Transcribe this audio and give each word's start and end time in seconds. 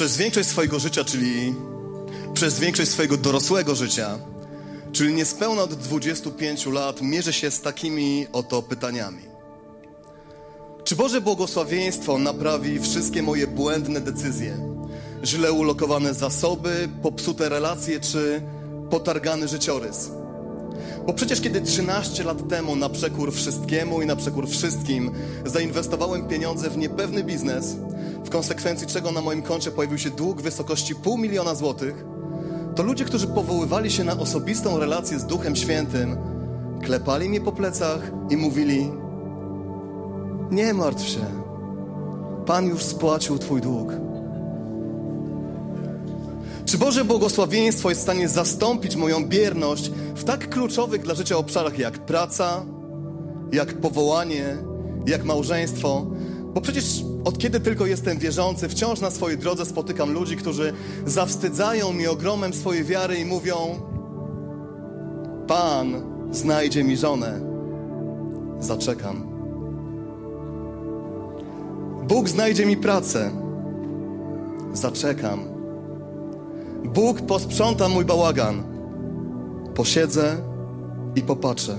Przez 0.00 0.16
większość 0.16 0.48
swojego 0.48 0.78
życia, 0.78 1.04
czyli 1.04 1.54
przez 2.34 2.58
większość 2.58 2.90
swojego 2.90 3.16
dorosłego 3.16 3.74
życia, 3.74 4.18
czyli 4.92 5.14
niespełna 5.14 5.62
od 5.62 5.74
25 5.74 6.66
lat, 6.66 7.02
mierzę 7.02 7.32
się 7.32 7.50
z 7.50 7.60
takimi 7.60 8.26
oto 8.32 8.62
pytaniami. 8.62 9.22
Czy 10.84 10.96
Boże 10.96 11.20
błogosławieństwo 11.20 12.18
naprawi 12.18 12.80
wszystkie 12.80 13.22
moje 13.22 13.46
błędne 13.46 14.00
decyzje? 14.00 14.58
Źle 15.24 15.52
ulokowane 15.52 16.14
zasoby, 16.14 16.88
popsute 17.02 17.48
relacje 17.48 18.00
czy 18.00 18.42
potargany 18.90 19.48
życiorys? 19.48 20.10
Bo 21.10 21.14
przecież 21.14 21.40
kiedy 21.40 21.60
13 21.60 22.24
lat 22.24 22.48
temu 22.48 22.76
na 22.76 22.88
przekór 22.88 23.32
wszystkiemu 23.32 24.02
i 24.02 24.06
na 24.06 24.16
przekór 24.16 24.48
wszystkim 24.48 25.10
zainwestowałem 25.44 26.28
pieniądze 26.28 26.70
w 26.70 26.78
niepewny 26.78 27.24
biznes, 27.24 27.76
w 28.24 28.30
konsekwencji 28.30 28.86
czego 28.86 29.12
na 29.12 29.20
moim 29.20 29.42
koncie 29.42 29.70
pojawił 29.70 29.98
się 29.98 30.10
dług 30.10 30.40
w 30.40 30.42
wysokości 30.42 30.94
pół 30.94 31.18
miliona 31.18 31.54
złotych, 31.54 32.04
to 32.76 32.82
ludzie, 32.82 33.04
którzy 33.04 33.26
powoływali 33.26 33.90
się 33.90 34.04
na 34.04 34.18
osobistą 34.18 34.78
relację 34.78 35.18
z 35.18 35.26
Duchem 35.26 35.56
Świętym, 35.56 36.16
klepali 36.82 37.28
mnie 37.28 37.40
po 37.40 37.52
plecach 37.52 38.12
i 38.30 38.36
mówili: 38.36 38.92
Nie 40.50 40.74
martw 40.74 41.08
się, 41.08 41.26
Pan 42.46 42.66
już 42.66 42.82
spłacił 42.82 43.38
Twój 43.38 43.60
dług. 43.60 43.92
Czy 46.70 46.78
Boże 46.78 47.04
błogosławieństwo 47.04 47.88
jest 47.88 48.00
w 48.00 48.04
stanie 48.04 48.28
zastąpić 48.28 48.96
moją 48.96 49.26
bierność 49.26 49.90
w 50.14 50.24
tak 50.24 50.48
kluczowych 50.48 51.02
dla 51.02 51.14
życia 51.14 51.36
obszarach 51.36 51.78
jak 51.78 51.98
praca, 51.98 52.64
jak 53.52 53.74
powołanie, 53.74 54.56
jak 55.06 55.24
małżeństwo? 55.24 56.06
Bo 56.54 56.60
przecież 56.60 57.04
od 57.24 57.38
kiedy 57.38 57.60
tylko 57.60 57.86
jestem 57.86 58.18
wierzący, 58.18 58.68
wciąż 58.68 59.00
na 59.00 59.10
swojej 59.10 59.38
drodze 59.38 59.66
spotykam 59.66 60.12
ludzi, 60.12 60.36
którzy 60.36 60.72
zawstydzają 61.06 61.92
mi 61.92 62.06
ogromem 62.06 62.52
swojej 62.52 62.84
wiary 62.84 63.16
i 63.16 63.24
mówią: 63.24 63.56
Pan 65.46 66.02
znajdzie 66.30 66.84
mi 66.84 66.96
żonę. 66.96 67.40
Zaczekam. 68.60 69.26
Bóg 72.08 72.28
znajdzie 72.28 72.66
mi 72.66 72.76
pracę. 72.76 73.30
Zaczekam. 74.72 75.49
Bóg 76.84 77.20
posprząta 77.20 77.88
mój 77.88 78.04
bałagan. 78.04 78.62
Posiedzę 79.74 80.36
i 81.16 81.22
popatrzę. 81.22 81.76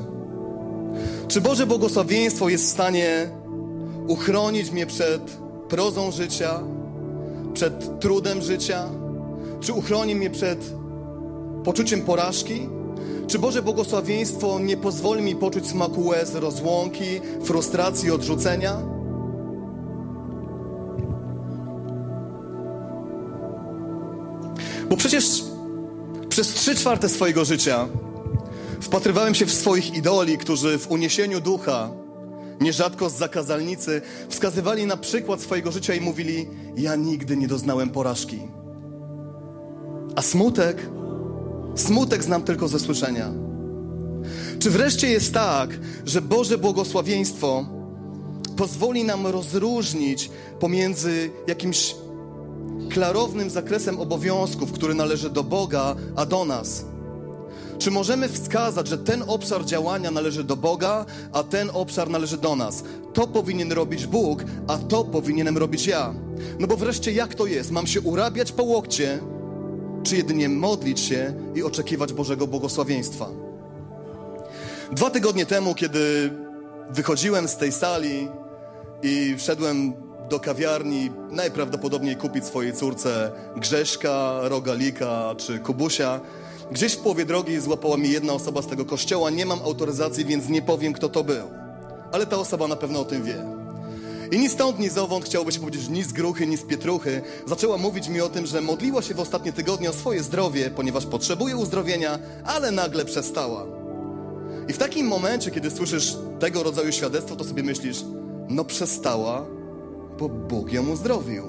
Czy 1.27 1.41
Boże 1.41 1.67
błogosławieństwo 1.67 2.49
jest 2.49 2.65
w 2.65 2.69
stanie 2.69 3.29
uchronić 4.07 4.71
mnie 4.71 4.85
przed 4.85 5.21
prozą 5.69 6.11
życia, 6.11 6.59
przed 7.53 7.99
trudem 7.99 8.41
życia? 8.41 8.89
Czy 9.59 9.73
uchroni 9.73 10.15
mnie 10.15 10.29
przed 10.29 10.73
poczuciem 11.63 12.01
porażki? 12.01 12.69
Czy 13.27 13.39
Boże 13.39 13.61
błogosławieństwo 13.61 14.59
nie 14.59 14.77
pozwoli 14.77 15.21
mi 15.21 15.35
poczuć 15.35 15.67
smaku 15.67 16.05
łez, 16.05 16.35
rozłąki, 16.35 17.21
frustracji, 17.43 18.11
odrzucenia? 18.11 18.77
Bo 24.91 24.97
przecież 24.97 25.43
przez 26.29 26.47
trzy 26.53 26.75
czwarte 26.75 27.09
swojego 27.09 27.45
życia 27.45 27.87
wpatrywałem 28.81 29.35
się 29.35 29.45
w 29.45 29.53
swoich 29.53 29.95
idoli, 29.95 30.37
którzy 30.37 30.77
w 30.77 30.91
uniesieniu 30.91 31.41
ducha, 31.41 31.91
nierzadko 32.61 33.09
z 33.09 33.13
zakazalnicy, 33.13 34.01
wskazywali 34.29 34.85
na 34.85 34.97
przykład 34.97 35.41
swojego 35.41 35.71
życia 35.71 35.93
i 35.93 36.01
mówili: 36.01 36.47
Ja 36.77 36.95
nigdy 36.95 37.37
nie 37.37 37.47
doznałem 37.47 37.89
porażki. 37.89 38.39
A 40.15 40.21
smutek, 40.21 40.89
smutek 41.75 42.23
znam 42.23 42.43
tylko 42.43 42.67
ze 42.67 42.79
słyszenia. 42.79 43.31
Czy 44.59 44.69
wreszcie 44.69 45.07
jest 45.07 45.33
tak, 45.33 45.79
że 46.05 46.21
Boże 46.21 46.57
błogosławieństwo 46.57 47.65
pozwoli 48.57 49.03
nam 49.03 49.27
rozróżnić 49.27 50.29
pomiędzy 50.59 51.29
jakimś 51.47 51.95
klarownym 52.89 53.49
zakresem 53.49 53.99
obowiązków, 53.99 54.71
który 54.71 54.93
należy 54.93 55.29
do 55.29 55.43
Boga, 55.43 55.95
a 56.15 56.25
do 56.25 56.45
nas. 56.45 56.85
Czy 57.79 57.91
możemy 57.91 58.29
wskazać, 58.29 58.87
że 58.87 58.97
ten 58.97 59.23
obszar 59.27 59.65
działania 59.65 60.11
należy 60.11 60.43
do 60.43 60.55
Boga, 60.55 61.05
a 61.33 61.43
ten 61.43 61.69
obszar 61.73 62.09
należy 62.09 62.37
do 62.37 62.55
nas? 62.55 62.83
To 63.13 63.27
powinien 63.27 63.71
robić 63.71 64.07
Bóg, 64.07 64.43
a 64.67 64.77
to 64.77 65.03
powinienem 65.03 65.57
robić 65.57 65.87
ja. 65.87 66.13
No 66.59 66.67
bo 66.67 66.77
wreszcie 66.77 67.11
jak 67.11 67.35
to 67.35 67.45
jest? 67.45 67.71
Mam 67.71 67.87
się 67.87 68.01
urabiać 68.01 68.51
po 68.51 68.63
łokcie, 68.63 69.19
czy 70.03 70.17
jedynie 70.17 70.49
modlić 70.49 70.99
się 70.99 71.33
i 71.55 71.63
oczekiwać 71.63 72.13
Bożego 72.13 72.47
błogosławieństwa? 72.47 73.29
Dwa 74.91 75.09
tygodnie 75.09 75.45
temu, 75.45 75.75
kiedy 75.75 76.31
wychodziłem 76.89 77.47
z 77.47 77.57
tej 77.57 77.71
sali 77.71 78.27
i 79.03 79.35
wszedłem 79.37 79.93
do 80.31 80.39
kawiarni 80.39 81.11
najprawdopodobniej 81.29 82.15
kupić 82.15 82.45
swojej 82.45 82.73
córce 82.73 83.31
Grześka, 83.55 84.39
Rogalika 84.41 85.35
czy 85.37 85.59
Kubusia. 85.59 86.19
Gdzieś 86.71 86.93
w 86.93 86.97
połowie 86.97 87.25
drogi 87.25 87.59
złapała 87.59 87.97
mi 87.97 88.09
jedna 88.09 88.33
osoba 88.33 88.61
z 88.61 88.67
tego 88.67 88.85
kościoła. 88.85 89.29
Nie 89.29 89.45
mam 89.45 89.59
autoryzacji, 89.59 90.25
więc 90.25 90.49
nie 90.49 90.61
powiem, 90.61 90.93
kto 90.93 91.09
to 91.09 91.23
był. 91.23 91.47
Ale 92.11 92.25
ta 92.25 92.37
osoba 92.37 92.67
na 92.67 92.75
pewno 92.75 92.99
o 92.99 93.05
tym 93.05 93.23
wie. 93.23 93.45
I 94.31 94.39
ni 94.39 94.49
stąd, 94.49 94.79
ni 94.79 94.89
zowąd, 94.89 95.25
chciałoby 95.25 95.51
się 95.51 95.59
powiedzieć, 95.59 95.89
ni 95.89 96.03
z 96.03 96.13
gruchy, 96.13 96.47
ni 96.47 96.57
z 96.57 96.63
pietruchy, 96.63 97.21
zaczęła 97.45 97.77
mówić 97.77 98.07
mi 98.07 98.21
o 98.21 98.29
tym, 98.29 98.45
że 98.45 98.61
modliła 98.61 99.01
się 99.01 99.13
w 99.13 99.19
ostatnie 99.19 99.53
tygodnie 99.53 99.89
o 99.89 99.93
swoje 99.93 100.23
zdrowie, 100.23 100.69
ponieważ 100.69 101.05
potrzebuje 101.05 101.57
uzdrowienia, 101.57 102.19
ale 102.45 102.71
nagle 102.71 103.05
przestała. 103.05 103.65
I 104.67 104.73
w 104.73 104.77
takim 104.77 105.07
momencie, 105.07 105.51
kiedy 105.51 105.71
słyszysz 105.71 106.15
tego 106.39 106.63
rodzaju 106.63 106.91
świadectwo, 106.91 107.35
to 107.35 107.43
sobie 107.43 107.63
myślisz, 107.63 107.97
no 108.49 108.65
przestała, 108.65 109.45
bo 110.21 110.29
Bóg 110.29 110.73
ją 110.73 110.89
uzdrowił. 110.89 111.43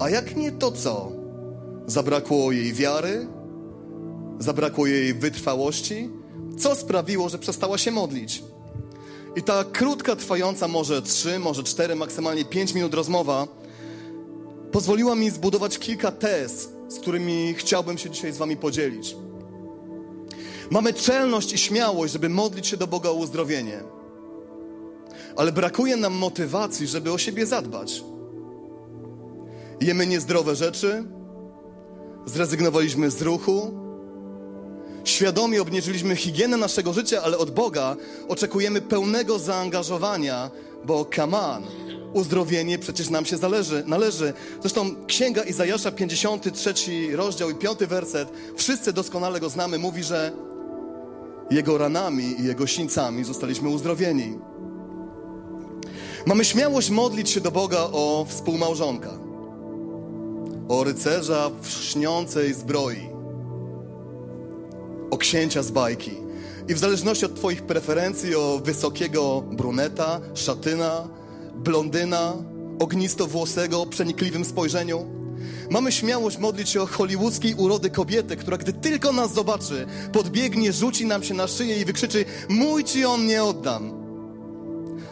A 0.00 0.10
jak 0.10 0.36
nie, 0.36 0.52
to 0.52 0.72
co? 0.72 1.12
Zabrakło 1.86 2.52
jej 2.52 2.72
wiary? 2.72 3.26
Zabrakło 4.38 4.86
jej 4.86 5.14
wytrwałości? 5.14 6.10
Co 6.58 6.74
sprawiło, 6.74 7.28
że 7.28 7.38
przestała 7.38 7.78
się 7.78 7.90
modlić? 7.90 8.42
I 9.36 9.42
ta 9.42 9.64
krótka, 9.64 10.16
trwająca 10.16 10.68
może 10.68 11.02
trzy, 11.02 11.38
może 11.38 11.62
cztery, 11.62 11.94
maksymalnie 11.94 12.44
pięć 12.44 12.74
minut 12.74 12.94
rozmowa 12.94 13.46
pozwoliła 14.72 15.14
mi 15.14 15.30
zbudować 15.30 15.78
kilka 15.78 16.12
tez, 16.12 16.68
z 16.88 16.98
którymi 16.98 17.54
chciałbym 17.54 17.98
się 17.98 18.10
dzisiaj 18.10 18.32
z 18.32 18.38
Wami 18.38 18.56
podzielić. 18.56 19.16
Mamy 20.70 20.94
czelność 20.94 21.52
i 21.52 21.58
śmiałość, 21.58 22.12
żeby 22.12 22.28
modlić 22.28 22.66
się 22.66 22.76
do 22.76 22.86
Boga 22.86 23.10
o 23.10 23.14
uzdrowienie 23.14 23.82
ale 25.36 25.52
brakuje 25.52 25.96
nam 25.96 26.12
motywacji, 26.12 26.86
żeby 26.86 27.12
o 27.12 27.18
siebie 27.18 27.46
zadbać. 27.46 28.04
Jemy 29.80 30.06
niezdrowe 30.06 30.56
rzeczy, 30.56 31.04
zrezygnowaliśmy 32.26 33.10
z 33.10 33.22
ruchu, 33.22 33.74
świadomie 35.04 35.62
obniżyliśmy 35.62 36.16
higienę 36.16 36.56
naszego 36.56 36.92
życia, 36.92 37.22
ale 37.22 37.38
od 37.38 37.50
Boga 37.50 37.96
oczekujemy 38.28 38.80
pełnego 38.80 39.38
zaangażowania, 39.38 40.50
bo 40.84 41.04
kaman, 41.04 41.64
uzdrowienie 42.12 42.78
przecież 42.78 43.10
nam 43.10 43.24
się 43.24 43.36
zależy, 43.36 43.84
należy. 43.86 44.32
Zresztą 44.60 45.06
Księga 45.06 45.42
Izajasza, 45.42 45.92
53 45.92 46.72
rozdział 47.12 47.50
i 47.50 47.54
5 47.54 47.78
werset, 47.78 48.28
wszyscy 48.56 48.92
doskonale 48.92 49.40
go 49.40 49.48
znamy, 49.48 49.78
mówi, 49.78 50.02
że 50.02 50.32
Jego 51.50 51.78
ranami 51.78 52.40
i 52.40 52.44
Jego 52.44 52.66
sińcami 52.66 53.24
zostaliśmy 53.24 53.68
uzdrowieni. 53.68 54.38
Mamy 56.26 56.44
śmiałość 56.44 56.90
modlić 56.90 57.30
się 57.30 57.40
do 57.40 57.50
Boga 57.50 57.78
o 57.92 58.26
współmałżonka, 58.28 59.10
o 60.68 60.84
rycerza 60.84 61.50
w 61.62 61.68
śniącej 61.68 62.54
zbroi, 62.54 63.08
o 65.10 65.18
księcia 65.18 65.62
z 65.62 65.70
bajki. 65.70 66.10
I 66.68 66.74
w 66.74 66.78
zależności 66.78 67.26
od 67.26 67.34
Twoich 67.34 67.62
preferencji 67.62 68.34
o 68.34 68.60
wysokiego 68.64 69.42
bruneta, 69.50 70.20
szatyna, 70.34 71.08
blondyna, 71.54 72.32
ognistowłosego, 72.78 73.86
przenikliwym 73.86 74.44
spojrzeniu. 74.44 75.06
Mamy 75.70 75.92
śmiałość 75.92 76.38
modlić 76.38 76.68
się 76.68 76.82
o 76.82 76.86
hollywoodzkiej 76.86 77.54
urody 77.54 77.90
kobiety, 77.90 78.36
która 78.36 78.56
gdy 78.56 78.72
tylko 78.72 79.12
nas 79.12 79.34
zobaczy, 79.34 79.86
podbiegnie, 80.12 80.72
rzuci 80.72 81.06
nam 81.06 81.22
się 81.22 81.34
na 81.34 81.46
szyję 81.46 81.80
i 81.80 81.84
wykrzyczy: 81.84 82.24
Mój 82.48 82.84
ci 82.84 83.04
on 83.04 83.26
nie 83.26 83.44
oddam 83.44 84.03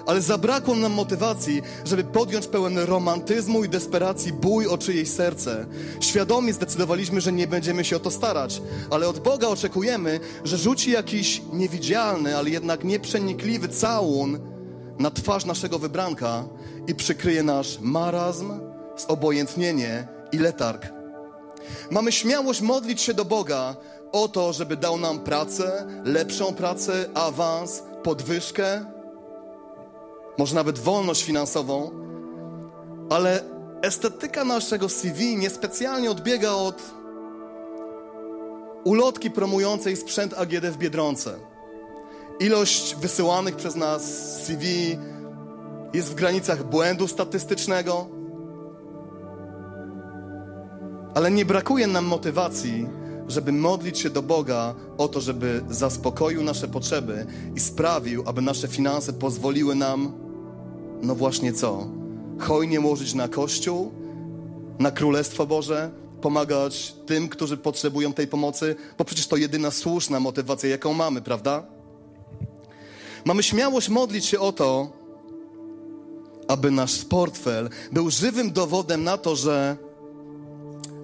ale 0.06 0.22
zabrakło 0.22 0.76
nam 0.76 0.92
motywacji, 0.92 1.62
żeby 1.84 2.04
podjąć 2.04 2.46
pełen 2.46 2.78
romantyzmu 2.78 3.64
i 3.64 3.68
desperacji 3.68 4.32
bój 4.32 4.66
o 4.66 4.78
czyjeś 4.78 5.10
serce. 5.10 5.66
Świadomie 6.00 6.52
zdecydowaliśmy, 6.52 7.20
że 7.20 7.32
nie 7.32 7.46
będziemy 7.46 7.84
się 7.84 7.96
o 7.96 8.00
to 8.00 8.10
starać, 8.10 8.62
ale 8.90 9.08
od 9.08 9.18
Boga 9.18 9.48
oczekujemy, 9.48 10.20
że 10.44 10.58
rzuci 10.58 10.90
jakiś 10.90 11.42
niewidzialny, 11.52 12.36
ale 12.36 12.50
jednak 12.50 12.84
nieprzenikliwy 12.84 13.68
całun 13.68 14.40
na 14.98 15.10
twarz 15.10 15.44
naszego 15.44 15.78
wybranka 15.78 16.44
i 16.86 16.94
przykryje 16.94 17.42
nasz 17.42 17.78
marazm, 17.80 18.52
zobojętnienie 19.08 20.08
i 20.32 20.38
letarg. 20.38 20.86
Mamy 21.90 22.12
śmiałość 22.12 22.60
modlić 22.60 23.00
się 23.00 23.14
do 23.14 23.24
Boga 23.24 23.76
o 24.12 24.28
to, 24.28 24.52
żeby 24.52 24.76
dał 24.76 24.98
nam 24.98 25.20
pracę, 25.20 25.86
lepszą 26.04 26.54
pracę, 26.54 27.08
awans, 27.14 27.82
podwyżkę, 28.02 28.84
może 30.38 30.54
nawet 30.54 30.78
wolność 30.78 31.24
finansową, 31.24 31.90
ale 33.10 33.44
estetyka 33.82 34.44
naszego 34.44 34.88
CV 34.88 35.36
niespecjalnie 35.36 36.10
odbiega 36.10 36.50
od 36.50 36.82
ulotki 38.84 39.30
promującej 39.30 39.96
sprzęt 39.96 40.34
AGD 40.34 40.66
w 40.66 40.76
Biedronce. 40.76 41.34
Ilość 42.40 42.96
wysyłanych 42.96 43.56
przez 43.56 43.76
nas 43.76 44.02
CV 44.42 44.98
jest 45.92 46.08
w 46.10 46.14
granicach 46.14 46.64
błędu 46.64 47.08
statystycznego, 47.08 48.06
ale 51.14 51.30
nie 51.30 51.44
brakuje 51.44 51.86
nam 51.86 52.04
motywacji, 52.04 52.88
żeby 53.28 53.52
modlić 53.52 53.98
się 53.98 54.10
do 54.10 54.22
Boga 54.22 54.74
o 54.98 55.08
to, 55.08 55.20
żeby 55.20 55.64
zaspokoił 55.70 56.42
nasze 56.42 56.68
potrzeby 56.68 57.26
i 57.56 57.60
sprawił, 57.60 58.22
aby 58.26 58.42
nasze 58.42 58.68
finanse 58.68 59.12
pozwoliły 59.12 59.74
nam, 59.74 60.12
no 61.02 61.14
właśnie 61.14 61.52
co? 61.52 61.86
Hojnie 62.38 62.80
łożyć 62.80 63.14
na 63.14 63.28
Kościół, 63.28 63.92
na 64.78 64.90
Królestwo 64.90 65.46
Boże, 65.46 65.90
pomagać 66.20 66.94
tym, 67.06 67.28
którzy 67.28 67.56
potrzebują 67.56 68.12
tej 68.12 68.26
pomocy, 68.26 68.76
bo 68.98 69.04
przecież 69.04 69.26
to 69.26 69.36
jedyna 69.36 69.70
słuszna 69.70 70.20
motywacja, 70.20 70.68
jaką 70.68 70.94
mamy, 70.94 71.22
prawda? 71.22 71.62
Mamy 73.24 73.42
śmiałość 73.42 73.88
modlić 73.88 74.26
się 74.26 74.40
o 74.40 74.52
to, 74.52 74.90
aby 76.48 76.70
nasz 76.70 77.04
portfel 77.04 77.70
był 77.92 78.10
żywym 78.10 78.52
dowodem 78.52 79.04
na 79.04 79.18
to, 79.18 79.36
że 79.36 79.76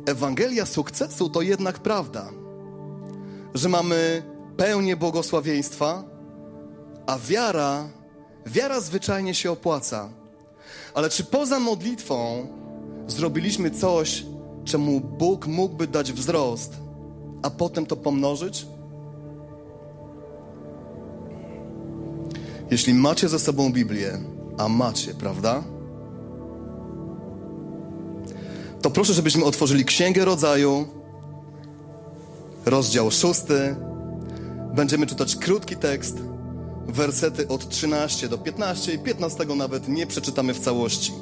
Ewangelia 0.09 0.67
sukcesu 0.67 1.31
to 1.31 1.43
jednak 1.43 1.79
prawda, 1.79 2.31
że 3.55 3.69
mamy 3.69 4.23
pełnię 4.57 4.97
błogosławieństwa, 4.97 6.05
a 7.07 7.19
wiara, 7.19 7.89
wiara 8.47 8.81
zwyczajnie 8.81 9.35
się 9.35 9.51
opłaca. 9.51 10.09
Ale 10.95 11.11
czy 11.11 11.25
poza 11.25 11.61
modlitwą 11.61 12.47
zrobiliśmy 13.07 13.71
coś, 13.71 14.27
czemu 14.65 15.01
Bóg 15.01 15.47
mógłby 15.47 15.87
dać 15.87 16.13
wzrost, 16.13 16.73
a 17.43 17.51
potem 17.51 17.87
to 17.87 17.97
pomnożyć? 17.97 18.67
Jeśli 22.71 22.95
macie 22.95 23.29
ze 23.29 23.39
sobą 23.39 23.73
Biblię, 23.73 24.19
a 24.59 24.69
macie, 24.69 25.15
prawda? 25.15 25.78
To 28.83 28.91
proszę, 28.91 29.15
żebyśmy 29.15 29.45
otworzyli 29.45 29.85
Księgę 29.85 30.25
Rodzaju, 30.25 30.87
rozdział 32.67 33.11
szósty. 33.11 33.77
Będziemy 34.75 35.07
czytać 35.07 35.37
krótki 35.37 35.77
tekst, 35.77 36.17
wersety 36.87 37.49
od 37.49 37.69
13 37.69 38.29
do 38.29 38.39
15 38.39 38.93
i 38.93 38.99
15 38.99 39.45
nawet 39.45 39.89
nie 39.89 40.07
przeczytamy 40.07 40.55
w 40.55 40.61
całości. 40.61 41.13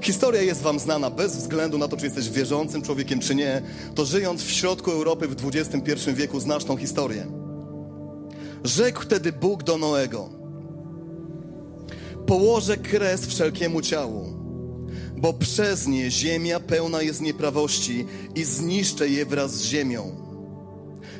Historia 0.00 0.42
jest 0.42 0.62
wam 0.62 0.78
znana 0.78 1.10
bez 1.10 1.36
względu 1.36 1.78
na 1.78 1.88
to, 1.88 1.96
czy 1.96 2.04
jesteś 2.04 2.30
wierzącym 2.30 2.82
człowiekiem, 2.82 3.20
czy 3.20 3.34
nie. 3.34 3.62
To 3.94 4.04
żyjąc 4.04 4.42
w 4.42 4.50
środku 4.50 4.90
Europy 4.90 5.28
w 5.28 5.36
XXI 5.44 6.10
wieku 6.14 6.40
znasz 6.40 6.64
tą 6.64 6.76
historię. 6.76 7.26
Rzekł 8.64 9.02
wtedy 9.02 9.32
Bóg 9.32 9.62
do 9.62 9.78
Noego: 9.78 10.28
Położę 12.26 12.76
kres 12.76 13.26
wszelkiemu 13.26 13.82
ciału, 13.82 14.45
bo 15.16 15.32
przez 15.32 15.86
nie 15.86 16.10
ziemia 16.10 16.60
pełna 16.60 17.02
jest 17.02 17.20
nieprawości 17.20 18.06
i 18.34 18.44
zniszczę 18.44 19.08
je 19.08 19.26
wraz 19.26 19.54
z 19.54 19.62
ziemią. 19.62 20.26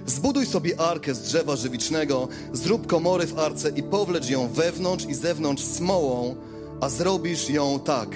Zbuduj 0.06 0.46
sobie 0.46 0.80
arkę 0.80 1.14
z 1.14 1.22
drzewa 1.22 1.56
żywicznego, 1.56 2.28
zrób 2.52 2.86
komory 2.86 3.26
w 3.26 3.38
arce 3.38 3.70
i 3.76 3.82
powlecz 3.82 4.30
ją 4.30 4.48
wewnątrz 4.48 5.04
i 5.04 5.14
zewnątrz 5.14 5.64
smołą, 5.64 6.36
a 6.80 6.88
zrobisz 6.88 7.50
ją 7.50 7.80
tak. 7.80 8.08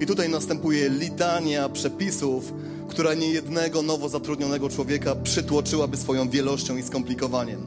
I 0.00 0.06
tutaj 0.06 0.28
następuje 0.28 0.88
litania 0.88 1.68
przepisów, 1.68 2.52
która 2.88 3.14
niejednego 3.14 3.82
nowo 3.82 4.08
zatrudnionego 4.08 4.68
człowieka 4.68 5.14
przytłoczyłaby 5.14 5.96
swoją 5.96 6.30
wielością 6.30 6.76
i 6.76 6.82
skomplikowaniem. 6.82 7.66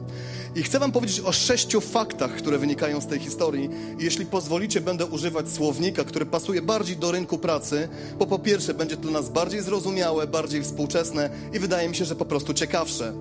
I 0.56 0.62
chcę 0.62 0.78
Wam 0.78 0.92
powiedzieć 0.92 1.20
o 1.20 1.32
sześciu 1.32 1.80
faktach, 1.80 2.30
które 2.30 2.58
wynikają 2.58 3.00
z 3.00 3.06
tej 3.06 3.18
historii. 3.18 3.70
I 3.98 4.04
jeśli 4.04 4.26
pozwolicie, 4.26 4.80
będę 4.80 5.06
używać 5.06 5.50
słownika, 5.50 6.04
który 6.04 6.26
pasuje 6.26 6.62
bardziej 6.62 6.96
do 6.96 7.12
rynku 7.12 7.38
pracy, 7.38 7.88
bo 8.18 8.26
po 8.26 8.38
pierwsze 8.38 8.74
będzie 8.74 8.96
to 8.96 9.02
dla 9.02 9.10
nas 9.10 9.28
bardziej 9.28 9.62
zrozumiałe, 9.62 10.26
bardziej 10.26 10.62
współczesne 10.62 11.30
i 11.52 11.58
wydaje 11.58 11.88
mi 11.88 11.96
się, 11.96 12.04
że 12.04 12.16
po 12.16 12.24
prostu 12.24 12.54
ciekawsze. 12.54 13.12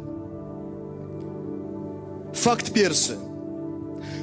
Fakt 2.33 2.73
pierwszy. 2.73 3.17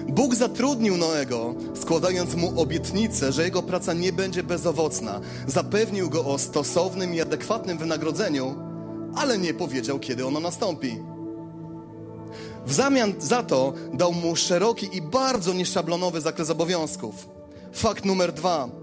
Bóg 0.09 0.35
zatrudnił 0.35 0.97
Noego, 0.97 1.55
składając 1.75 2.35
mu 2.35 2.61
obietnicę, 2.61 3.33
że 3.33 3.45
jego 3.45 3.63
praca 3.63 3.93
nie 3.93 4.13
będzie 4.13 4.43
bezowocna. 4.43 5.21
Zapewnił 5.47 6.11
go 6.11 6.25
o 6.25 6.39
stosownym 6.39 7.15
i 7.15 7.21
adekwatnym 7.21 7.79
wynagrodzeniu, 7.79 8.55
ale 9.15 9.39
nie 9.39 9.55
powiedział, 9.55 9.99
kiedy 9.99 10.27
ono 10.27 10.41
nastąpi. 10.41 11.13
W 12.67 12.73
zamian 12.73 13.15
za 13.19 13.43
to 13.43 13.73
dał 13.95 14.13
mu 14.13 14.37
szeroki 14.37 14.97
i 14.97 15.03
bardzo 15.03 15.53
nieszablonowy 15.53 16.21
zakres 16.21 16.51
obowiązków. 16.51 17.29
Fakt 17.73 18.05
numer 18.05 18.33
dwa. 18.33 18.83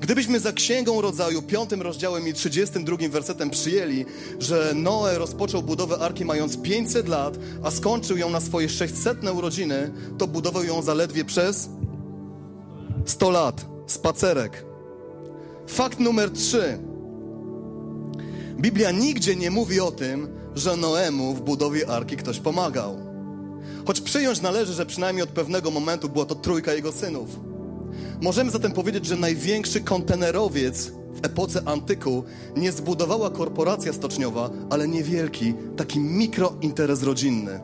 Gdybyśmy 0.00 0.40
za 0.40 0.52
Księgą 0.52 1.00
Rodzaju, 1.00 1.42
piątym 1.42 1.82
rozdziałem 1.82 2.28
i 2.28 2.32
32 2.32 2.96
wersetem 3.08 3.50
przyjęli, 3.50 4.04
że 4.38 4.72
Noe 4.74 5.18
rozpoczął 5.18 5.62
budowę 5.62 5.98
Arki 5.98 6.24
mając 6.24 6.56
500 6.56 7.08
lat, 7.08 7.38
a 7.62 7.70
skończył 7.70 8.16
ją 8.16 8.30
na 8.30 8.40
swoje 8.40 8.68
600 8.68 9.18
urodziny, 9.34 9.92
to 10.18 10.26
budował 10.26 10.64
ją 10.64 10.82
zaledwie 10.82 11.24
przez 11.24 11.68
100 13.04 13.30
lat. 13.30 13.66
Spacerek. 13.86 14.64
Fakt 15.66 16.00
numer 16.00 16.30
3. 16.30 16.78
Biblia 18.56 18.90
nigdzie 18.90 19.36
nie 19.36 19.50
mówi 19.50 19.80
o 19.80 19.90
tym, 19.90 20.41
że 20.54 20.76
Noemu 20.76 21.34
w 21.34 21.40
budowie 21.40 21.88
Arki 21.88 22.16
ktoś 22.16 22.40
pomagał. 22.40 23.12
Choć 23.86 24.00
przyjąć 24.00 24.40
należy, 24.40 24.72
że 24.72 24.86
przynajmniej 24.86 25.22
od 25.22 25.30
pewnego 25.30 25.70
momentu 25.70 26.08
była 26.08 26.24
to 26.24 26.34
trójka 26.34 26.72
jego 26.72 26.92
synów. 26.92 27.28
Możemy 28.20 28.50
zatem 28.50 28.72
powiedzieć, 28.72 29.06
że 29.06 29.16
największy 29.16 29.80
kontenerowiec 29.80 30.92
w 31.12 31.26
epoce 31.26 31.62
antyku 31.64 32.24
nie 32.56 32.72
zbudowała 32.72 33.30
korporacja 33.30 33.92
stoczniowa, 33.92 34.50
ale 34.70 34.88
niewielki, 34.88 35.54
taki 35.76 36.00
mikrointeres 36.00 37.02
rodzinny. 37.02 37.60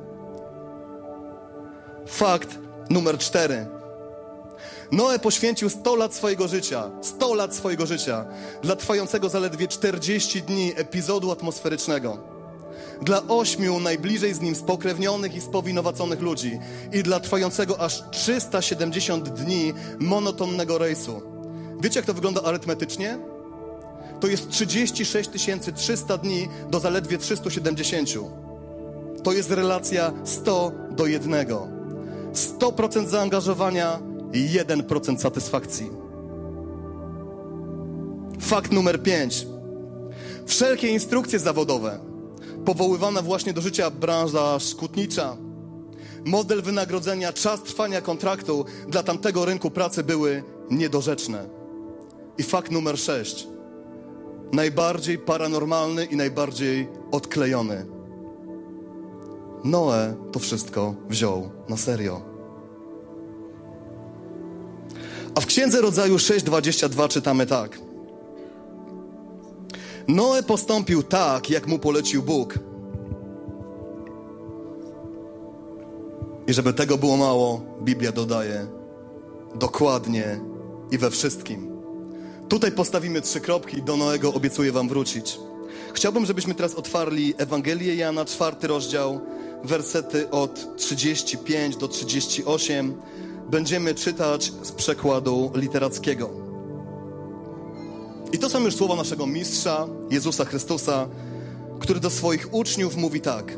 Fakt 2.07 2.59
numer 2.91 3.19
cztery. 3.19 3.67
Noe 4.93 5.19
poświęcił 5.19 5.71
100 5.71 5.97
lat 5.97 6.15
swojego 6.15 6.49
życia, 6.49 6.91
100 7.03 7.35
lat 7.35 7.55
swojego 7.55 7.87
życia 7.87 8.25
dla 8.63 8.77
trwającego 8.77 9.29
zaledwie 9.29 9.69
40 9.69 10.43
dni 10.43 10.73
epizodu 10.77 11.31
atmosferycznego 11.31 12.38
dla 13.03 13.23
ośmiu 13.29 13.81
najbliżej 13.81 14.35
z 14.35 14.41
nim 14.41 14.55
spokrewnionych 14.55 15.37
i 15.37 15.41
spowinowaconych 15.41 16.21
ludzi 16.21 16.59
i 16.93 17.03
dla 17.03 17.21
trwającego 17.21 17.81
aż 17.81 18.03
370 18.11 19.29
dni 19.29 19.73
monotonnego 19.99 20.79
rejsu. 20.79 21.23
Wiecie, 21.81 21.99
jak 21.99 22.07
to 22.07 22.15
wygląda 22.15 22.43
arytmetycznie? 22.43 23.19
To 24.21 24.27
jest 24.27 24.49
36 24.49 25.31
300 25.75 26.19
dni 26.19 26.49
do 26.71 26.81
zaledwie 26.81 27.19
370. 27.19 28.09
To 29.23 29.33
jest 29.33 29.51
relacja 29.51 30.13
100 30.25 30.73
do 30.91 31.07
1. 31.07 31.47
100% 32.33 33.07
zaangażowania 33.07 33.99
i 34.33 34.49
1% 34.49 35.19
satysfakcji. 35.19 35.91
Fakt 38.41 38.73
numer 38.73 39.03
5. 39.03 39.47
Wszelkie 40.47 40.89
instrukcje 40.89 41.39
zawodowe 41.39 42.08
powoływana 42.69 43.23
właśnie 43.23 43.53
do 43.53 43.61
życia 43.61 43.91
branża 43.91 44.59
szkutnicza. 44.59 45.37
Model 46.25 46.63
wynagrodzenia, 46.63 47.33
czas 47.33 47.63
trwania 47.63 48.01
kontraktu 48.01 48.65
dla 48.89 49.03
tamtego 49.03 49.45
rynku 49.45 49.71
pracy 49.71 50.05
były 50.05 50.43
niedorzeczne. 50.71 51.49
I 52.39 52.43
fakt 52.43 52.73
numer 52.73 52.99
sześć. 52.99 53.49
Najbardziej 54.53 55.19
paranormalny 55.19 56.05
i 56.05 56.17
najbardziej 56.17 56.89
odklejony. 57.13 57.87
Noe 59.65 60.15
to 60.33 60.39
wszystko 60.39 60.95
wziął 61.09 61.51
na 61.69 61.77
serio. 61.77 62.21
A 65.35 65.41
w 65.41 65.47
Księdze 65.47 65.81
Rodzaju 65.81 66.17
6:22 66.17 67.09
czytamy 67.09 67.47
tak. 67.47 67.88
Noe 70.09 70.43
postąpił 70.43 71.03
tak, 71.03 71.51
jak 71.51 71.67
mu 71.67 71.79
polecił 71.79 72.23
Bóg. 72.23 72.59
I 76.47 76.55
żeby 76.55 76.73
tego 76.73 76.99
było 76.99 77.17
mało, 77.17 77.61
Biblia 77.83 78.13
dodaje 78.13 78.67
dokładnie 79.55 80.41
i 80.91 80.99
we 80.99 81.11
wszystkim. 81.11 81.79
Tutaj 82.49 82.73
postawimy 82.73 83.21
trzy 83.23 83.41
kropki, 83.41 83.83
do 83.83 83.97
Noego 83.97 84.35
obiecuję 84.35 84.73
wam 84.73 84.89
wrócić. 84.89 85.39
Chciałbym, 85.93 86.27
żebyśmy 86.27 86.55
teraz 86.55 86.75
otwarli 86.75 87.35
Ewangelię 87.39 87.95
Jana, 87.95 88.25
czwarty 88.25 88.67
rozdział, 88.67 89.21
wersety 89.65 90.31
od 90.31 90.77
35 90.77 91.77
do 91.77 91.89
38. 91.89 92.95
Będziemy 93.51 93.95
czytać 93.95 94.53
z 94.63 94.73
przekładu 94.73 95.51
literackiego. 95.55 96.48
I 98.33 98.39
to 98.39 98.51
są 98.51 98.65
już 98.65 98.77
słowa 98.77 98.97
naszego 98.97 99.27
mistrza, 99.27 99.89
Jezusa 100.11 100.45
Chrystusa, 100.45 101.09
który 101.81 102.01
do 102.01 102.11
swoich 102.11 102.55
uczniów 102.55 102.97
mówi 102.97 103.21
tak. 103.21 103.57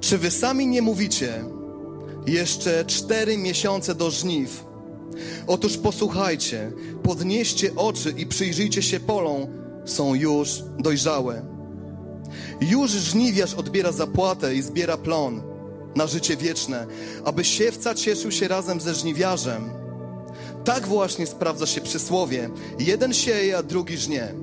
Czy 0.00 0.18
wy 0.18 0.30
sami 0.30 0.66
nie 0.66 0.82
mówicie, 0.82 1.44
jeszcze 2.26 2.84
cztery 2.84 3.38
miesiące 3.38 3.94
do 3.94 4.10
żniw? 4.10 4.64
Otóż 5.46 5.76
posłuchajcie, 5.76 6.72
podnieście 7.02 7.70
oczy 7.76 8.14
i 8.16 8.26
przyjrzyjcie 8.26 8.82
się 8.82 9.00
polom, 9.00 9.46
są 9.84 10.14
już 10.14 10.62
dojrzałe. 10.78 11.42
Już 12.60 12.90
żniwiarz 12.90 13.54
odbiera 13.54 13.92
zapłatę 13.92 14.54
i 14.54 14.62
zbiera 14.62 14.96
plon 14.96 15.42
na 15.96 16.06
życie 16.06 16.36
wieczne, 16.36 16.86
aby 17.24 17.44
siewca 17.44 17.94
cieszył 17.94 18.32
się 18.32 18.48
razem 18.48 18.80
ze 18.80 18.94
żniwiarzem. 18.94 19.85
Tak 20.66 20.86
właśnie 20.86 21.26
sprawdza 21.26 21.66
się 21.66 21.80
przysłowie: 21.80 22.50
jeden 22.78 23.14
sieje, 23.14 23.58
a 23.58 23.62
drugi 23.62 23.96
żnie. 23.96 24.34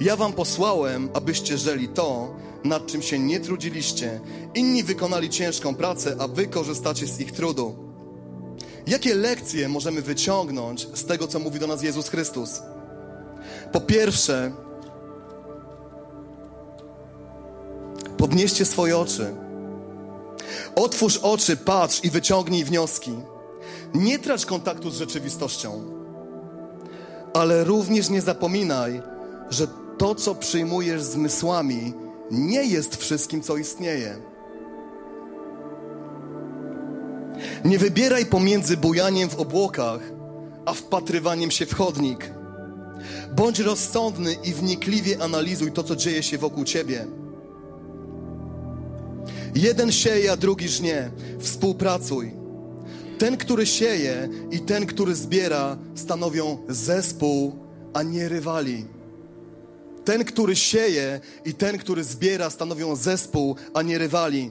Ja 0.00 0.16
wam 0.16 0.32
posłałem, 0.32 1.08
abyście 1.14 1.58
żeli 1.58 1.88
to, 1.88 2.34
nad 2.64 2.86
czym 2.86 3.02
się 3.02 3.18
nie 3.18 3.40
trudziliście. 3.40 4.20
Inni 4.54 4.82
wykonali 4.82 5.30
ciężką 5.30 5.74
pracę, 5.74 6.16
a 6.18 6.28
wy 6.28 6.46
korzystacie 6.46 7.06
z 7.06 7.20
ich 7.20 7.32
trudu. 7.32 7.74
Jakie 8.86 9.14
lekcje 9.14 9.68
możemy 9.68 10.02
wyciągnąć 10.02 10.88
z 10.94 11.04
tego, 11.04 11.26
co 11.26 11.38
mówi 11.38 11.58
do 11.58 11.66
nas 11.66 11.82
Jezus 11.82 12.08
Chrystus? 12.08 12.62
Po 13.72 13.80
pierwsze, 13.80 14.52
podnieście 18.16 18.64
swoje 18.64 18.98
oczy. 18.98 19.34
Otwórz 20.74 21.16
oczy, 21.16 21.56
patrz 21.56 22.04
i 22.04 22.10
wyciągnij 22.10 22.64
wnioski. 22.64 23.12
Nie 23.94 24.18
trać 24.18 24.46
kontaktu 24.46 24.90
z 24.90 24.96
rzeczywistością, 24.96 25.84
ale 27.34 27.64
również 27.64 28.10
nie 28.10 28.20
zapominaj, 28.20 29.02
że 29.50 29.66
to, 29.98 30.14
co 30.14 30.34
przyjmujesz 30.34 31.02
zmysłami, 31.02 31.94
nie 32.30 32.64
jest 32.64 32.96
wszystkim, 32.96 33.42
co 33.42 33.56
istnieje. 33.56 34.16
Nie 37.64 37.78
wybieraj 37.78 38.26
pomiędzy 38.26 38.76
bujaniem 38.76 39.28
w 39.28 39.40
obłokach, 39.40 40.00
a 40.66 40.74
wpatrywaniem 40.74 41.50
się 41.50 41.66
w 41.66 41.74
chodnik. 41.74 42.34
Bądź 43.36 43.58
rozsądny 43.58 44.32
i 44.44 44.52
wnikliwie 44.52 45.22
analizuj 45.22 45.72
to, 45.72 45.82
co 45.82 45.96
dzieje 45.96 46.22
się 46.22 46.38
wokół 46.38 46.64
ciebie. 46.64 47.06
Jeden 49.54 49.92
sieje, 49.92 50.32
a 50.32 50.36
drugi 50.36 50.68
żnie. 50.68 51.10
Współpracuj. 51.38 52.39
Ten, 53.20 53.36
który 53.36 53.66
sieje 53.66 54.28
i 54.50 54.60
ten, 54.60 54.86
który 54.86 55.14
zbiera, 55.14 55.78
stanowią 55.94 56.58
zespół, 56.68 57.58
a 57.94 58.02
nie 58.02 58.28
rywali. 58.28 58.86
Ten, 60.04 60.24
który 60.24 60.56
sieje 60.56 61.20
i 61.44 61.54
ten, 61.54 61.78
który 61.78 62.04
zbiera, 62.04 62.50
stanowią 62.50 62.96
zespół, 62.96 63.56
a 63.74 63.82
nie 63.82 63.98
rywali. 63.98 64.50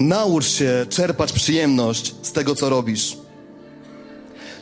Naucz 0.00 0.46
się 0.46 0.86
czerpać 0.88 1.32
przyjemność 1.32 2.14
z 2.22 2.32
tego, 2.32 2.54
co 2.54 2.68
robisz. 2.68 3.18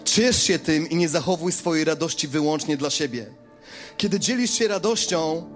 Ciesz 0.05 0.43
się 0.43 0.59
tym 0.59 0.89
i 0.89 0.97
nie 0.97 1.09
zachowuj 1.09 1.53
swojej 1.53 1.85
radości 1.85 2.29
wyłącznie 2.29 2.77
dla 2.77 2.91
siebie. 2.91 3.27
Kiedy 3.97 4.21
dzielisz 4.21 4.51
się 4.51 4.69
radością, 4.69 5.54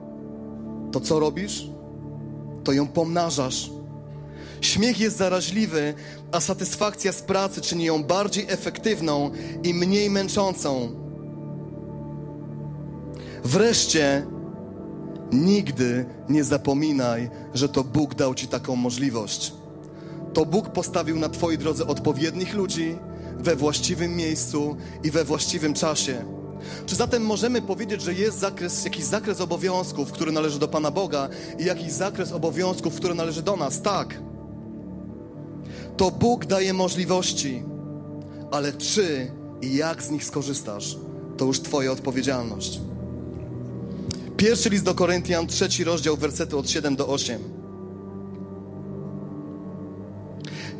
to 0.92 1.00
co 1.00 1.20
robisz? 1.20 1.66
To 2.64 2.72
ją 2.72 2.86
pomnażasz. 2.86 3.70
Śmiech 4.60 5.00
jest 5.00 5.16
zaraźliwy, 5.16 5.94
a 6.32 6.40
satysfakcja 6.40 7.12
z 7.12 7.22
pracy 7.22 7.60
czyni 7.60 7.84
ją 7.84 8.02
bardziej 8.02 8.46
efektywną 8.48 9.30
i 9.62 9.74
mniej 9.74 10.10
męczącą. 10.10 10.88
Wreszcie, 13.44 14.26
nigdy 15.32 16.06
nie 16.28 16.44
zapominaj, 16.44 17.30
że 17.54 17.68
to 17.68 17.84
Bóg 17.84 18.14
dał 18.14 18.34
Ci 18.34 18.48
taką 18.48 18.76
możliwość. 18.76 19.52
To 20.34 20.46
Bóg 20.46 20.68
postawił 20.68 21.18
na 21.18 21.28
Twojej 21.28 21.58
drodze 21.58 21.86
odpowiednich 21.86 22.54
ludzi 22.54 22.96
we 23.38 23.56
właściwym 23.56 24.16
miejscu 24.16 24.76
i 25.04 25.10
we 25.10 25.24
właściwym 25.24 25.74
czasie. 25.74 26.24
Czy 26.86 26.96
zatem 26.96 27.22
możemy 27.22 27.62
powiedzieć, 27.62 28.02
że 28.02 28.14
jest 28.14 28.38
zakres, 28.38 28.84
jakiś 28.84 29.04
zakres 29.04 29.40
obowiązków, 29.40 30.12
który 30.12 30.32
należy 30.32 30.58
do 30.58 30.68
Pana 30.68 30.90
Boga 30.90 31.28
i 31.58 31.64
jakiś 31.64 31.92
zakres 31.92 32.32
obowiązków, 32.32 32.94
który 32.94 33.14
należy 33.14 33.42
do 33.42 33.56
nas? 33.56 33.82
Tak. 33.82 34.20
To 35.96 36.10
Bóg 36.10 36.46
daje 36.46 36.72
możliwości, 36.72 37.62
ale 38.50 38.72
czy 38.72 39.30
i 39.62 39.76
jak 39.76 40.02
z 40.02 40.10
nich 40.10 40.24
skorzystasz, 40.24 40.96
to 41.36 41.44
już 41.44 41.60
Twoja 41.60 41.92
odpowiedzialność. 41.92 42.80
Pierwszy 44.36 44.70
list 44.70 44.84
do 44.84 44.94
Koryntian, 44.94 45.46
trzeci 45.46 45.84
rozdział, 45.84 46.16
wersety 46.16 46.56
od 46.56 46.70
7 46.70 46.96
do 46.96 47.08
8. 47.08 47.38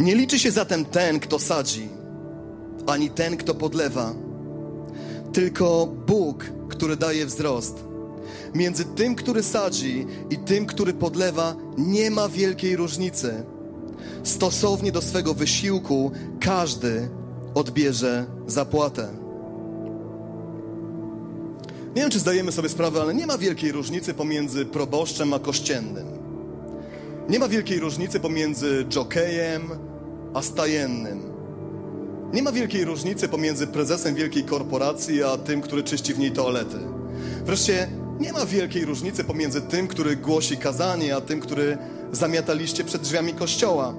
Nie 0.00 0.14
liczy 0.14 0.38
się 0.38 0.50
zatem 0.50 0.84
ten, 0.84 1.20
kto 1.20 1.38
sadzi, 1.38 1.88
ani 2.86 3.10
ten, 3.10 3.36
kto 3.36 3.54
podlewa, 3.54 4.14
tylko 5.32 5.86
Bóg, 6.06 6.44
który 6.68 6.96
daje 6.96 7.26
wzrost. 7.26 7.84
Między 8.54 8.84
tym, 8.84 9.14
który 9.14 9.42
sadzi 9.42 10.06
i 10.30 10.36
tym, 10.36 10.66
który 10.66 10.94
podlewa, 10.94 11.56
nie 11.78 12.10
ma 12.10 12.28
wielkiej 12.28 12.76
różnicy. 12.76 13.44
Stosownie 14.24 14.92
do 14.92 15.02
swego 15.02 15.34
wysiłku 15.34 16.12
każdy 16.40 17.08
odbierze 17.54 18.26
zapłatę. 18.46 19.08
Nie 21.96 22.02
wiem, 22.02 22.10
czy 22.10 22.18
zdajemy 22.18 22.52
sobie 22.52 22.68
sprawę, 22.68 23.00
ale 23.00 23.14
nie 23.14 23.26
ma 23.26 23.38
wielkiej 23.38 23.72
różnicy 23.72 24.14
pomiędzy 24.14 24.66
proboszczem 24.66 25.34
a 25.34 25.38
kościennym. 25.38 26.06
Nie 27.28 27.38
ma 27.38 27.48
wielkiej 27.48 27.80
różnicy 27.80 28.20
pomiędzy 28.20 28.86
jokejem 28.88 29.62
a 30.34 30.42
stajennym. 30.42 31.27
Nie 32.32 32.42
ma 32.42 32.52
wielkiej 32.52 32.84
różnicy 32.84 33.28
pomiędzy 33.28 33.66
prezesem 33.66 34.14
wielkiej 34.14 34.44
korporacji 34.44 35.22
a 35.22 35.36
tym, 35.36 35.60
który 35.60 35.82
czyści 35.82 36.14
w 36.14 36.18
niej 36.18 36.32
toalety. 36.32 36.76
Wreszcie 37.44 37.88
nie 38.20 38.32
ma 38.32 38.46
wielkiej 38.46 38.84
różnicy 38.84 39.24
pomiędzy 39.24 39.60
tym, 39.60 39.88
który 39.88 40.16
głosi 40.16 40.56
kazanie, 40.56 41.16
a 41.16 41.20
tym, 41.20 41.40
który 41.40 41.78
zamiata 42.12 42.52
liście 42.52 42.84
przed 42.84 43.02
drzwiami 43.02 43.34
kościoła. 43.34 43.94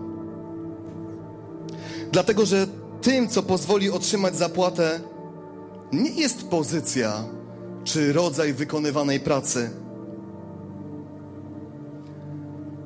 Dlatego, 2.12 2.46
że 2.46 2.68
tym, 3.02 3.28
co 3.28 3.44
pozwoli 3.44 3.90
otrzymać 3.90 4.36
zapłatę, 4.36 5.00
nie 5.92 6.10
jest 6.10 6.48
pozycja 6.48 7.24
czy 7.84 8.14
rodzaj 8.14 8.54
wykonywanej 8.54 9.20
pracy, 9.20 9.70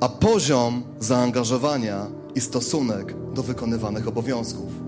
a 0.00 0.08
poziom 0.08 0.82
zaangażowania 1.00 2.06
i 2.34 2.40
stosunek 2.40 3.14
do 3.32 3.42
wykonywanych 3.42 4.08
obowiązków. 4.08 4.83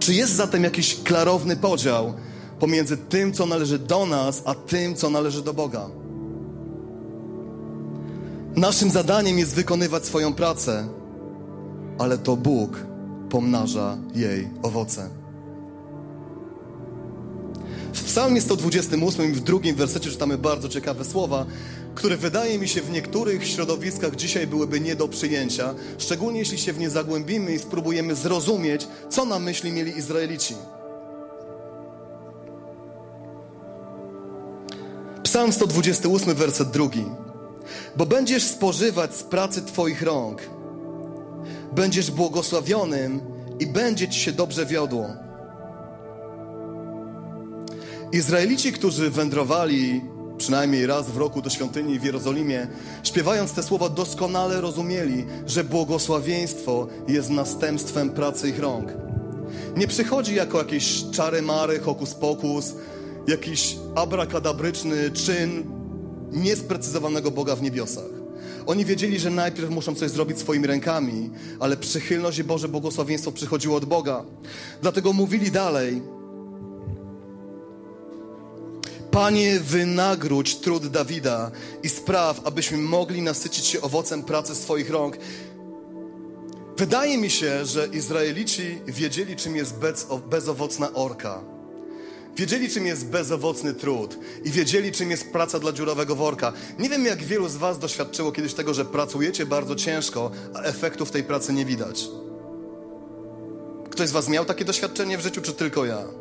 Czy 0.00 0.14
jest 0.14 0.32
zatem 0.32 0.64
jakiś 0.64 1.02
klarowny 1.02 1.56
podział 1.56 2.14
pomiędzy 2.58 2.96
tym, 2.96 3.32
co 3.32 3.46
należy 3.46 3.78
do 3.78 4.06
nas, 4.06 4.42
a 4.44 4.54
tym, 4.54 4.94
co 4.94 5.10
należy 5.10 5.42
do 5.42 5.54
Boga? 5.54 5.86
Naszym 8.56 8.90
zadaniem 8.90 9.38
jest 9.38 9.54
wykonywać 9.54 10.06
swoją 10.06 10.32
pracę, 10.32 10.88
ale 11.98 12.18
to 12.18 12.36
Bóg 12.36 12.86
pomnaża 13.30 13.98
jej 14.14 14.48
owoce. 14.62 15.08
W 17.92 18.04
Psalmie 18.04 18.40
128 18.40 19.34
w 19.34 19.40
drugim 19.40 19.76
wersecie 19.76 20.10
czytamy 20.10 20.38
bardzo 20.38 20.68
ciekawe 20.68 21.04
słowa, 21.04 21.46
które 21.94 22.16
wydaje 22.16 22.58
mi 22.58 22.68
się 22.68 22.82
w 22.82 22.90
niektórych 22.90 23.48
środowiskach 23.48 24.16
dzisiaj 24.16 24.46
byłyby 24.46 24.80
nie 24.80 24.96
do 24.96 25.08
przyjęcia, 25.08 25.74
szczególnie 25.98 26.38
jeśli 26.38 26.58
się 26.58 26.72
w 26.72 26.78
nie 26.78 26.90
zagłębimy 26.90 27.54
i 27.54 27.58
spróbujemy 27.58 28.14
zrozumieć, 28.14 28.88
co 29.08 29.24
na 29.24 29.38
myśli 29.38 29.72
mieli 29.72 29.98
Izraelici. 29.98 30.54
Psalm 35.22 35.52
128, 35.52 36.34
werset 36.34 36.70
drugi. 36.70 37.04
Bo 37.96 38.06
będziesz 38.06 38.44
spożywać 38.44 39.16
z 39.16 39.22
pracy 39.22 39.62
Twoich 39.62 40.02
rąk, 40.02 40.42
będziesz 41.72 42.10
błogosławionym 42.10 43.20
i 43.60 43.66
będzie 43.66 44.08
Ci 44.08 44.20
się 44.20 44.32
dobrze 44.32 44.66
wiodło. 44.66 45.06
Izraelici, 48.12 48.72
którzy 48.72 49.10
wędrowali 49.10 50.02
przynajmniej 50.40 50.86
raz 50.86 51.10
w 51.10 51.16
roku 51.16 51.42
do 51.42 51.50
świątyni 51.50 51.98
w 51.98 52.04
Jerozolimie, 52.04 52.66
śpiewając 53.02 53.52
te 53.52 53.62
słowa, 53.62 53.88
doskonale 53.88 54.60
rozumieli, 54.60 55.24
że 55.46 55.64
błogosławieństwo 55.64 56.86
jest 57.08 57.30
następstwem 57.30 58.10
pracy 58.10 58.48
ich 58.48 58.58
rąk. 58.58 58.88
Nie 59.76 59.86
przychodzi 59.86 60.34
jako 60.34 60.58
jakieś 60.58 61.04
czary 61.12 61.42
mary, 61.42 61.78
hokus 61.78 62.14
pokus, 62.14 62.74
jakiś 63.28 63.76
abrakadabryczny 63.94 65.10
czyn 65.10 65.64
niesprecyzowanego 66.32 67.30
Boga 67.30 67.56
w 67.56 67.62
niebiosach. 67.62 68.10
Oni 68.66 68.84
wiedzieli, 68.84 69.18
że 69.18 69.30
najpierw 69.30 69.70
muszą 69.70 69.94
coś 69.94 70.10
zrobić 70.10 70.38
swoimi 70.38 70.66
rękami, 70.66 71.30
ale 71.60 71.76
przychylność 71.76 72.38
i 72.38 72.44
Boże 72.44 72.68
błogosławieństwo 72.68 73.32
przychodziło 73.32 73.76
od 73.76 73.84
Boga. 73.84 74.24
Dlatego 74.82 75.12
mówili 75.12 75.50
dalej, 75.50 76.02
Panie, 79.20 79.60
wynagródź 79.60 80.56
trud 80.56 80.86
Dawida 80.86 81.50
i 81.82 81.88
spraw, 81.88 82.40
abyśmy 82.44 82.78
mogli 82.78 83.22
nasycić 83.22 83.66
się 83.66 83.80
owocem 83.80 84.22
pracy 84.22 84.54
swoich 84.54 84.90
rąk. 84.90 85.16
Wydaje 86.76 87.18
mi 87.18 87.30
się, 87.30 87.64
że 87.64 87.86
Izraelici 87.86 88.78
wiedzieli, 88.86 89.36
czym 89.36 89.56
jest 89.56 89.74
bezowocna 90.30 90.92
orka. 90.92 91.40
Wiedzieli, 92.36 92.68
czym 92.68 92.86
jest 92.86 93.06
bezowocny 93.06 93.74
trud 93.74 94.18
i 94.44 94.50
wiedzieli, 94.50 94.92
czym 94.92 95.10
jest 95.10 95.32
praca 95.32 95.58
dla 95.58 95.72
dziurowego 95.72 96.16
worka. 96.16 96.52
Nie 96.78 96.88
wiem, 96.88 97.04
jak 97.04 97.22
wielu 97.22 97.48
z 97.48 97.56
Was 97.56 97.78
doświadczyło 97.78 98.32
kiedyś 98.32 98.54
tego, 98.54 98.74
że 98.74 98.84
pracujecie 98.84 99.46
bardzo 99.46 99.76
ciężko, 99.76 100.30
a 100.54 100.62
efektów 100.62 101.10
tej 101.10 101.24
pracy 101.24 101.52
nie 101.52 101.64
widać. 101.64 102.08
Ktoś 103.90 104.08
z 104.08 104.12
Was 104.12 104.28
miał 104.28 104.44
takie 104.44 104.64
doświadczenie 104.64 105.18
w 105.18 105.22
życiu, 105.22 105.42
czy 105.42 105.52
tylko 105.52 105.84
ja? 105.84 106.19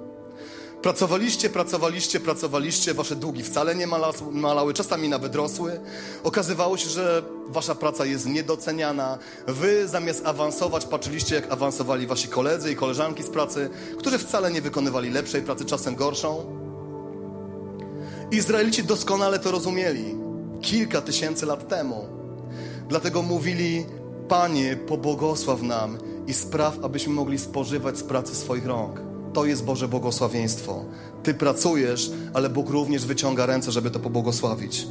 Pracowaliście, 0.82 1.50
pracowaliście, 1.50 2.20
pracowaliście, 2.20 2.94
wasze 2.94 3.16
długi 3.16 3.44
wcale 3.44 3.76
nie 3.76 3.88
malały, 4.32 4.74
czasami 4.74 5.10
nawet 5.10 5.36
rosły. 5.36 5.80
Okazywało 6.24 6.78
się, 6.78 6.90
że 6.90 7.24
wasza 7.48 7.76
praca 7.76 8.06
jest 8.06 8.26
niedoceniana. 8.26 9.18
Wy 9.48 9.88
zamiast 9.88 10.26
awansować, 10.26 10.86
patrzyliście 10.86 11.36
jak 11.36 11.52
awansowali 11.52 12.08
wasi 12.08 12.28
koledzy 12.28 12.72
i 12.72 12.76
koleżanki 12.76 13.24
z 13.24 13.30
pracy, 13.30 13.70
którzy 13.98 14.18
wcale 14.18 14.52
nie 14.52 14.62
wykonywali 14.62 15.10
lepszej 15.10 15.42
pracy, 15.42 15.66
czasem 15.66 15.96
gorszą. 15.96 16.46
Izraelici 18.32 18.84
doskonale 18.84 19.40
to 19.40 19.52
rozumieli 19.52 20.16
kilka 20.62 21.02
tysięcy 21.02 21.46
lat 21.46 21.68
temu. 21.68 22.08
Dlatego 22.90 23.22
mówili, 23.22 23.86
Panie, 24.28 24.78
pobłogosław 24.88 25.62
nam 25.62 25.98
i 26.28 26.34
spraw, 26.34 26.78
abyśmy 26.84 27.14
mogli 27.14 27.40
spożywać 27.40 27.98
z 27.98 28.04
pracy 28.04 28.36
swoich 28.36 28.66
rąk. 28.66 29.09
To 29.34 29.46
jest 29.46 29.64
Boże 29.64 29.88
błogosławieństwo. 29.88 30.86
Ty 31.24 31.34
pracujesz, 31.34 32.12
ale 32.34 32.50
Bóg 32.50 32.70
również 32.70 33.06
wyciąga 33.06 33.46
ręce, 33.46 33.72
żeby 33.72 33.92
to 33.92 34.00
pobłogosławić. 34.00 34.88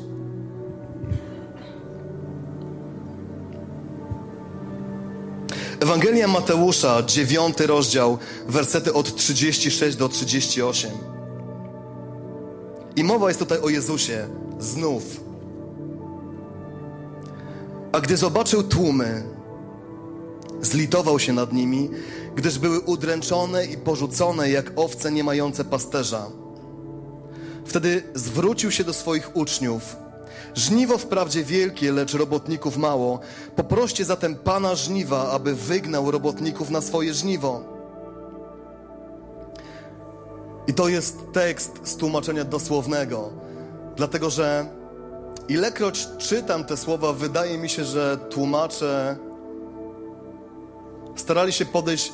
Ewangelia 5.81 6.29
Mateusza, 6.29 7.03
dziewiąty 7.03 7.67
rozdział, 7.67 8.19
wersety 8.49 8.93
od 8.93 9.17
36 9.17 9.97
do 9.97 10.09
38. 10.09 10.91
I 12.97 13.05
mowa 13.05 13.29
jest 13.29 13.39
tutaj 13.39 13.59
o 13.61 13.69
Jezusie 13.69 14.29
znów. 14.59 15.21
A 17.93 18.01
gdy 18.01 18.17
zobaczył 18.17 18.63
tłumy, 18.63 19.39
Zlitował 20.61 21.19
się 21.19 21.33
nad 21.33 21.53
nimi, 21.53 21.91
gdyż 22.39 22.59
były 22.59 22.81
udręczone 22.81 23.67
i 23.67 23.77
porzucone 23.77 24.51
jak 24.51 24.73
owce 24.77 25.13
nie 25.13 25.25
mające 25.25 25.65
pasterza. 25.65 26.27
Wtedy 27.65 28.03
zwrócił 28.15 28.71
się 28.71 28.85
do 28.85 28.93
swoich 28.93 29.37
uczniów. 29.37 29.97
Żniwo 30.55 30.99
wprawdzie 30.99 31.45
wielkie, 31.45 31.93
lecz 31.93 32.15
robotników 32.15 32.77
mało. 32.77 33.21
Poproście 33.57 34.05
zatem 34.05 34.37
Pana 34.37 34.75
żniwa, 34.75 35.31
aby 35.31 35.55
wygnał 35.55 36.11
robotników 36.11 36.71
na 36.71 36.81
swoje 36.81 37.15
żniwo. 37.15 37.63
I 40.67 40.75
to 40.75 40.89
jest 40.89 41.19
tekst 41.33 41.73
z 41.85 41.97
tłumaczenia 41.97 42.45
dosłownego, 42.45 43.31
dlatego 43.97 44.31
że 44.31 44.67
ilekroć 45.49 46.09
czytam 46.19 46.65
te 46.65 46.77
słowa, 46.77 47.13
wydaje 47.13 47.59
mi 47.59 47.69
się, 47.69 47.85
że 47.85 48.19
tłumaczę 48.31 49.17
starali 51.17 51.53
się 51.53 51.67
podejść 51.67 52.13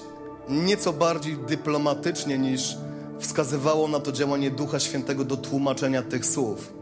nieco 0.48 0.92
bardziej 0.92 1.36
dyplomatycznie 1.36 2.38
niż 2.38 2.76
wskazywało 3.18 3.88
na 3.88 4.00
to 4.00 4.12
działanie 4.12 4.50
Ducha 4.50 4.80
Świętego 4.80 5.24
do 5.24 5.36
tłumaczenia 5.36 6.02
tych 6.02 6.26
słów. 6.26 6.72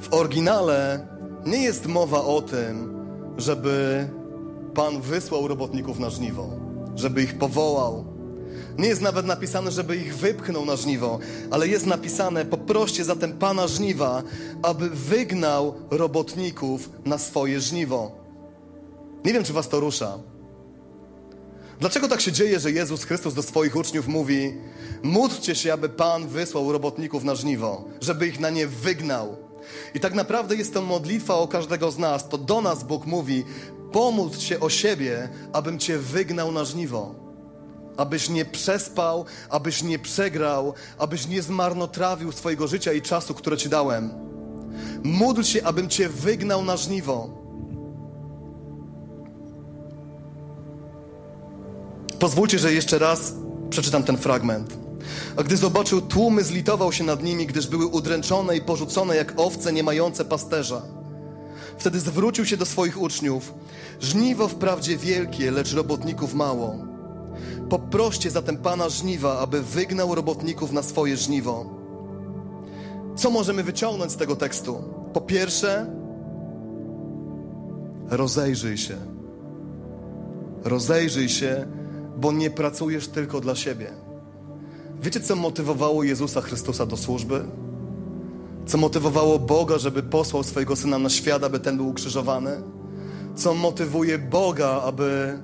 W 0.00 0.14
oryginale 0.14 1.06
nie 1.46 1.62
jest 1.62 1.86
mowa 1.86 2.24
o 2.24 2.42
tym, 2.42 2.94
żeby 3.38 4.08
Pan 4.74 5.00
wysłał 5.00 5.48
robotników 5.48 5.98
na 5.98 6.10
żniwo, 6.10 6.50
żeby 6.96 7.22
ich 7.22 7.38
powołał. 7.38 8.04
Nie 8.78 8.88
jest 8.88 9.02
nawet 9.02 9.26
napisane, 9.26 9.70
żeby 9.70 9.96
ich 9.96 10.16
wypchnął 10.16 10.64
na 10.64 10.76
żniwo, 10.76 11.18
ale 11.50 11.68
jest 11.68 11.86
napisane: 11.86 12.44
poproście 12.44 13.04
zatem 13.04 13.32
Pana 13.32 13.66
żniwa, 13.66 14.22
aby 14.62 14.90
wygnał 14.90 15.74
robotników 15.90 16.90
na 17.04 17.18
swoje 17.18 17.60
żniwo. 17.60 18.10
Nie 19.24 19.32
wiem, 19.32 19.44
czy 19.44 19.52
Was 19.52 19.68
to 19.68 19.80
rusza. 19.80 20.18
Dlaczego 21.82 22.08
tak 22.08 22.20
się 22.20 22.32
dzieje, 22.32 22.60
że 22.60 22.72
Jezus 22.72 23.04
Chrystus 23.04 23.34
do 23.34 23.42
swoich 23.42 23.76
uczniów 23.76 24.08
mówi: 24.08 24.54
Módlcie 25.02 25.54
się, 25.54 25.72
aby 25.72 25.88
Pan 25.88 26.28
wysłał 26.28 26.72
robotników 26.72 27.24
na 27.24 27.34
żniwo, 27.34 27.84
żeby 28.00 28.26
ich 28.26 28.40
na 28.40 28.50
nie 28.50 28.66
wygnał. 28.66 29.36
I 29.94 30.00
tak 30.00 30.14
naprawdę 30.14 30.56
jest 30.56 30.74
to 30.74 30.82
modlitwa 30.82 31.34
o 31.34 31.48
każdego 31.48 31.90
z 31.90 31.98
nas. 31.98 32.28
To 32.28 32.38
do 32.38 32.60
nas 32.60 32.84
Bóg 32.84 33.06
mówi: 33.06 33.44
Pomódl 33.92 34.38
się 34.38 34.60
o 34.60 34.70
siebie, 34.70 35.28
abym 35.52 35.78
Cię 35.78 35.98
wygnał 35.98 36.52
na 36.52 36.64
żniwo. 36.64 37.14
Abyś 37.96 38.28
nie 38.28 38.44
przespał, 38.44 39.24
abyś 39.48 39.82
nie 39.82 39.98
przegrał, 39.98 40.74
abyś 40.98 41.26
nie 41.26 41.42
zmarnotrawił 41.42 42.32
swojego 42.32 42.68
życia 42.68 42.92
i 42.92 43.02
czasu, 43.02 43.34
które 43.34 43.56
Ci 43.56 43.68
dałem. 43.68 44.10
Módl 45.02 45.42
się, 45.42 45.64
abym 45.64 45.88
Cię 45.88 46.08
wygnał 46.08 46.64
na 46.64 46.76
żniwo. 46.76 47.41
Pozwólcie, 52.22 52.58
że 52.58 52.72
jeszcze 52.72 52.98
raz 52.98 53.34
przeczytam 53.70 54.02
ten 54.02 54.16
fragment. 54.16 54.78
A 55.36 55.42
gdy 55.42 55.56
zobaczył 55.56 56.00
tłumy, 56.00 56.44
zlitował 56.44 56.92
się 56.92 57.04
nad 57.04 57.22
nimi, 57.22 57.46
gdyż 57.46 57.66
były 57.66 57.86
udręczone 57.86 58.56
i 58.56 58.60
porzucone 58.60 59.16
jak 59.16 59.32
owce 59.36 59.72
nie 59.72 59.82
mające 59.82 60.24
pasterza. 60.24 60.82
Wtedy 61.78 62.00
zwrócił 62.00 62.46
się 62.46 62.56
do 62.56 62.66
swoich 62.66 63.02
uczniów. 63.02 63.54
Żniwo 64.00 64.48
wprawdzie 64.48 64.96
wielkie, 64.96 65.50
lecz 65.50 65.74
robotników 65.74 66.34
mało. 66.34 66.76
Poproście 67.68 68.30
zatem 68.30 68.56
Pana 68.56 68.88
żniwa, 68.88 69.38
aby 69.38 69.62
wygnał 69.62 70.14
robotników 70.14 70.72
na 70.72 70.82
swoje 70.82 71.16
żniwo. 71.16 71.66
Co 73.16 73.30
możemy 73.30 73.62
wyciągnąć 73.62 74.12
z 74.12 74.16
tego 74.16 74.36
tekstu? 74.36 74.84
Po 75.12 75.20
pierwsze, 75.20 75.86
rozejrzyj 78.10 78.78
się. 78.78 78.96
Rozejrzyj 80.64 81.28
się 81.28 81.81
bo 82.16 82.32
nie 82.32 82.50
pracujesz 82.50 83.08
tylko 83.08 83.40
dla 83.40 83.54
siebie. 83.54 83.90
Wiecie, 85.02 85.20
co 85.20 85.36
motywowało 85.36 86.02
Jezusa 86.02 86.40
Chrystusa 86.40 86.86
do 86.86 86.96
służby? 86.96 87.44
Co 88.66 88.78
motywowało 88.78 89.38
Boga, 89.38 89.78
żeby 89.78 90.02
posłał 90.02 90.42
swojego 90.42 90.76
syna 90.76 90.98
na 90.98 91.10
świat, 91.10 91.44
aby 91.44 91.60
ten 91.60 91.76
był 91.76 91.88
ukrzyżowany? 91.88 92.62
Co 93.34 93.54
motywuje 93.54 94.18
Boga, 94.18 94.82
aby, 94.84 95.38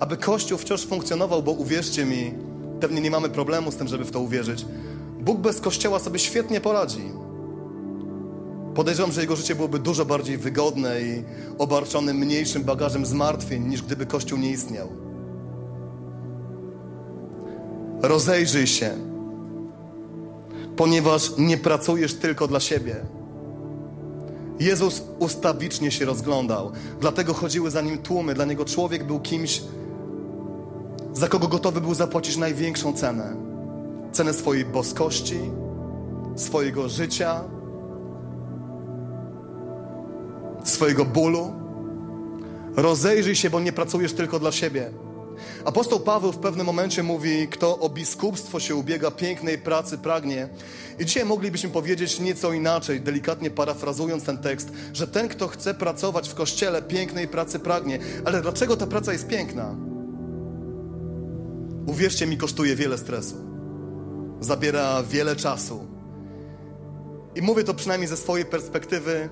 aby 0.00 0.16
Kościół 0.16 0.58
wciąż 0.58 0.86
funkcjonował? 0.86 1.42
Bo 1.42 1.52
uwierzcie 1.52 2.04
mi, 2.04 2.34
pewnie 2.80 3.00
nie 3.00 3.10
mamy 3.10 3.28
problemu 3.28 3.70
z 3.70 3.76
tym, 3.76 3.88
żeby 3.88 4.04
w 4.04 4.10
to 4.10 4.20
uwierzyć. 4.20 4.66
Bóg 5.20 5.38
bez 5.38 5.60
Kościoła 5.60 5.98
sobie 5.98 6.18
świetnie 6.18 6.60
poradzi. 6.60 7.02
Podejrzewam, 8.74 9.12
że 9.12 9.20
jego 9.20 9.36
życie 9.36 9.54
byłoby 9.54 9.78
dużo 9.78 10.04
bardziej 10.04 10.38
wygodne 10.38 11.02
i 11.02 11.24
obarczone 11.58 12.14
mniejszym 12.14 12.64
bagażem 12.64 13.06
zmartwień, 13.06 13.68
niż 13.68 13.82
gdyby 13.82 14.06
Kościół 14.06 14.38
nie 14.38 14.50
istniał. 14.50 15.09
Rozejrzyj 18.02 18.66
się, 18.66 18.90
ponieważ 20.76 21.32
nie 21.38 21.56
pracujesz 21.56 22.14
tylko 22.14 22.48
dla 22.48 22.60
siebie. 22.60 22.96
Jezus 24.60 25.02
ustawicznie 25.18 25.90
się 25.90 26.04
rozglądał, 26.04 26.72
dlatego 27.00 27.34
chodziły 27.34 27.70
za 27.70 27.80
nim 27.80 27.98
tłumy. 27.98 28.34
Dla 28.34 28.44
niego 28.44 28.64
człowiek 28.64 29.04
był 29.04 29.20
kimś, 29.20 29.62
za 31.12 31.28
kogo 31.28 31.48
gotowy 31.48 31.80
był 31.80 31.94
zapłacić 31.94 32.36
największą 32.36 32.92
cenę 32.92 33.50
cenę 34.12 34.32
swojej 34.32 34.64
boskości, 34.64 35.40
swojego 36.36 36.88
życia, 36.88 37.40
swojego 40.64 41.04
bólu. 41.04 41.52
Rozejrzyj 42.76 43.34
się, 43.34 43.50
bo 43.50 43.60
nie 43.60 43.72
pracujesz 43.72 44.12
tylko 44.12 44.38
dla 44.38 44.52
siebie. 44.52 44.90
Apostoł 45.64 46.00
Paweł 46.00 46.32
w 46.32 46.38
pewnym 46.38 46.66
momencie 46.66 47.02
mówi, 47.02 47.48
kto 47.48 47.78
o 47.78 47.88
biskupstwo 47.88 48.60
się 48.60 48.74
ubiega, 48.74 49.10
pięknej 49.10 49.58
pracy 49.58 49.98
pragnie. 49.98 50.48
I 50.98 51.06
dzisiaj 51.06 51.24
moglibyśmy 51.24 51.70
powiedzieć 51.70 52.20
nieco 52.20 52.52
inaczej, 52.52 53.00
delikatnie 53.00 53.50
parafrazując 53.50 54.24
ten 54.24 54.38
tekst, 54.38 54.72
że 54.92 55.06
ten, 55.06 55.28
kto 55.28 55.48
chce 55.48 55.74
pracować 55.74 56.28
w 56.28 56.34
kościele, 56.34 56.82
pięknej 56.82 57.28
pracy 57.28 57.58
pragnie. 57.58 57.98
Ale 58.24 58.42
dlaczego 58.42 58.76
ta 58.76 58.86
praca 58.86 59.12
jest 59.12 59.26
piękna? 59.26 59.76
Uwierzcie 61.86 62.26
mi, 62.26 62.36
kosztuje 62.36 62.76
wiele 62.76 62.98
stresu. 62.98 63.36
Zabiera 64.40 65.02
wiele 65.02 65.36
czasu. 65.36 65.86
I 67.34 67.42
mówię 67.42 67.64
to 67.64 67.74
przynajmniej 67.74 68.08
ze 68.08 68.16
swojej 68.16 68.46
perspektywy. 68.46 69.28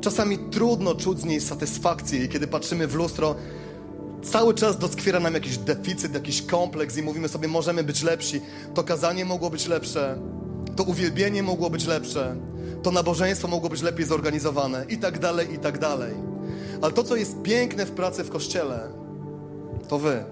Czasami 0.00 0.38
trudno 0.38 0.94
czuć 0.94 1.20
z 1.20 1.24
niej 1.24 1.40
satysfakcję 1.40 2.24
i 2.24 2.28
kiedy 2.28 2.46
patrzymy 2.46 2.86
w 2.86 2.94
lustro, 2.94 3.34
cały 4.24 4.54
czas 4.54 4.78
doskwiera 4.78 5.20
nam 5.20 5.34
jakiś 5.34 5.58
deficyt, 5.58 6.14
jakiś 6.14 6.42
kompleks 6.42 6.96
i 6.96 7.02
mówimy 7.02 7.28
sobie, 7.28 7.48
możemy 7.48 7.84
być 7.84 8.02
lepsi. 8.02 8.40
To 8.74 8.84
kazanie 8.84 9.24
mogło 9.24 9.50
być 9.50 9.66
lepsze, 9.66 10.18
to 10.76 10.84
uwielbienie 10.84 11.42
mogło 11.42 11.70
być 11.70 11.86
lepsze, 11.86 12.36
to 12.82 12.90
nabożeństwo 12.90 13.48
mogło 13.48 13.70
być 13.70 13.82
lepiej 13.82 14.06
zorganizowane 14.06 14.84
i 14.88 14.98
tak 14.98 15.18
dalej, 15.18 15.54
i 15.54 15.58
tak 15.58 15.78
dalej. 15.78 16.14
Ale 16.82 16.92
to, 16.92 17.04
co 17.04 17.16
jest 17.16 17.42
piękne 17.42 17.86
w 17.86 17.90
pracy 17.90 18.24
w 18.24 18.30
Kościele, 18.30 18.88
to 19.88 19.98
Wy. 19.98 20.24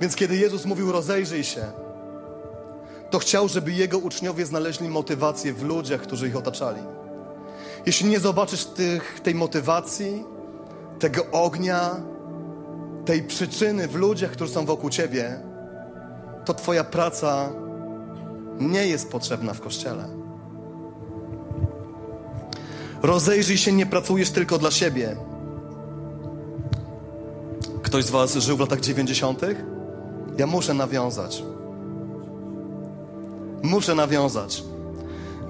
Więc 0.00 0.16
kiedy 0.16 0.36
Jezus 0.36 0.64
mówił, 0.64 0.92
rozejrzyj 0.92 1.44
się, 1.44 1.64
to 3.10 3.18
chciał, 3.18 3.48
żeby 3.48 3.72
Jego 3.72 3.98
uczniowie 3.98 4.46
znaleźli 4.46 4.88
motywację 4.88 5.52
w 5.52 5.62
ludziach, 5.62 6.00
którzy 6.00 6.28
ich 6.28 6.36
otaczali. 6.36 6.82
Jeśli 7.86 8.08
nie 8.08 8.20
zobaczysz 8.20 8.64
tych, 8.64 9.20
tej 9.22 9.34
motywacji, 9.34 10.24
tego 10.98 11.26
ognia, 11.32 12.00
tej 13.10 13.22
przyczyny 13.22 13.88
w 13.88 13.94
ludziach, 13.94 14.30
którzy 14.30 14.52
są 14.52 14.66
wokół 14.66 14.90
ciebie, 14.90 15.40
to 16.44 16.54
Twoja 16.54 16.84
praca 16.84 17.52
nie 18.60 18.86
jest 18.86 19.10
potrzebna 19.10 19.54
w 19.54 19.60
kościele. 19.60 20.08
Rozejrzyj 23.02 23.58
się, 23.58 23.72
nie 23.72 23.86
pracujesz 23.86 24.30
tylko 24.30 24.58
dla 24.58 24.70
siebie. 24.70 25.16
Ktoś 27.82 28.04
z 28.04 28.10
Was 28.10 28.34
żył 28.34 28.56
w 28.56 28.60
latach 28.60 28.80
90.? 28.80 29.40
Ja 30.38 30.46
muszę 30.46 30.74
nawiązać. 30.74 31.42
Muszę 33.62 33.94
nawiązać. 33.94 34.64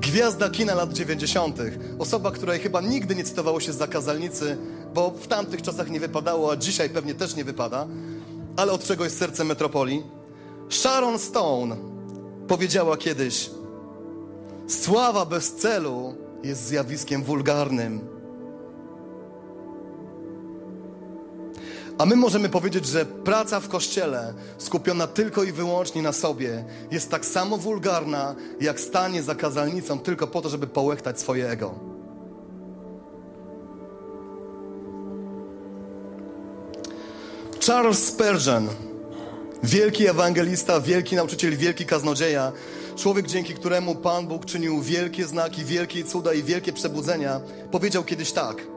Gwiazda 0.00 0.50
kina 0.50 0.74
lat 0.74 0.92
90., 0.92 1.58
osoba, 1.98 2.30
której 2.30 2.60
chyba 2.60 2.80
nigdy 2.80 3.14
nie 3.14 3.24
cytowało 3.24 3.60
się 3.60 3.72
z 3.72 3.76
zakazalnicy, 3.76 4.56
bo 4.94 5.10
w 5.10 5.26
tamtych 5.26 5.62
czasach 5.62 5.90
nie 5.90 6.00
wypadało, 6.00 6.52
a 6.52 6.56
dzisiaj 6.56 6.90
pewnie 6.90 7.14
też 7.14 7.36
nie 7.36 7.44
wypada, 7.44 7.86
ale 8.56 8.72
od 8.72 8.84
czego 8.84 9.04
jest 9.04 9.18
serce 9.18 9.44
metropolii? 9.44 10.02
Sharon 10.68 11.18
Stone 11.18 11.76
powiedziała 12.48 12.96
kiedyś: 12.96 13.50
Sława 14.68 15.26
bez 15.26 15.54
celu 15.54 16.14
jest 16.42 16.66
zjawiskiem 16.66 17.22
wulgarnym. 17.22 18.20
A 21.98 22.06
my 22.06 22.16
możemy 22.16 22.48
powiedzieć, 22.48 22.86
że 22.86 23.06
praca 23.06 23.60
w 23.60 23.68
kościele, 23.68 24.34
skupiona 24.58 25.06
tylko 25.06 25.42
i 25.42 25.52
wyłącznie 25.52 26.02
na 26.02 26.12
sobie, 26.12 26.64
jest 26.90 27.10
tak 27.10 27.26
samo 27.26 27.56
wulgarna, 27.58 28.34
jak 28.60 28.80
stanie 28.80 29.22
za 29.22 29.34
kazalnicą 29.34 29.98
tylko 29.98 30.26
po 30.26 30.40
to, 30.40 30.48
żeby 30.48 30.66
połechtać 30.66 31.20
swoje 31.20 31.48
Charles 37.60 38.06
Spurgeon, 38.06 38.68
wielki 39.62 40.06
ewangelista, 40.06 40.80
wielki 40.80 41.16
nauczyciel, 41.16 41.56
wielki 41.56 41.86
kaznodzieja, 41.86 42.52
człowiek, 42.96 43.26
dzięki 43.26 43.54
któremu 43.54 43.94
Pan 43.94 44.26
Bóg 44.26 44.44
czynił 44.44 44.82
wielkie 44.82 45.26
znaki, 45.26 45.64
wielkie 45.64 46.04
cuda 46.04 46.34
i 46.34 46.42
wielkie 46.42 46.72
przebudzenia, 46.72 47.40
powiedział 47.70 48.04
kiedyś 48.04 48.32
tak– 48.32 48.56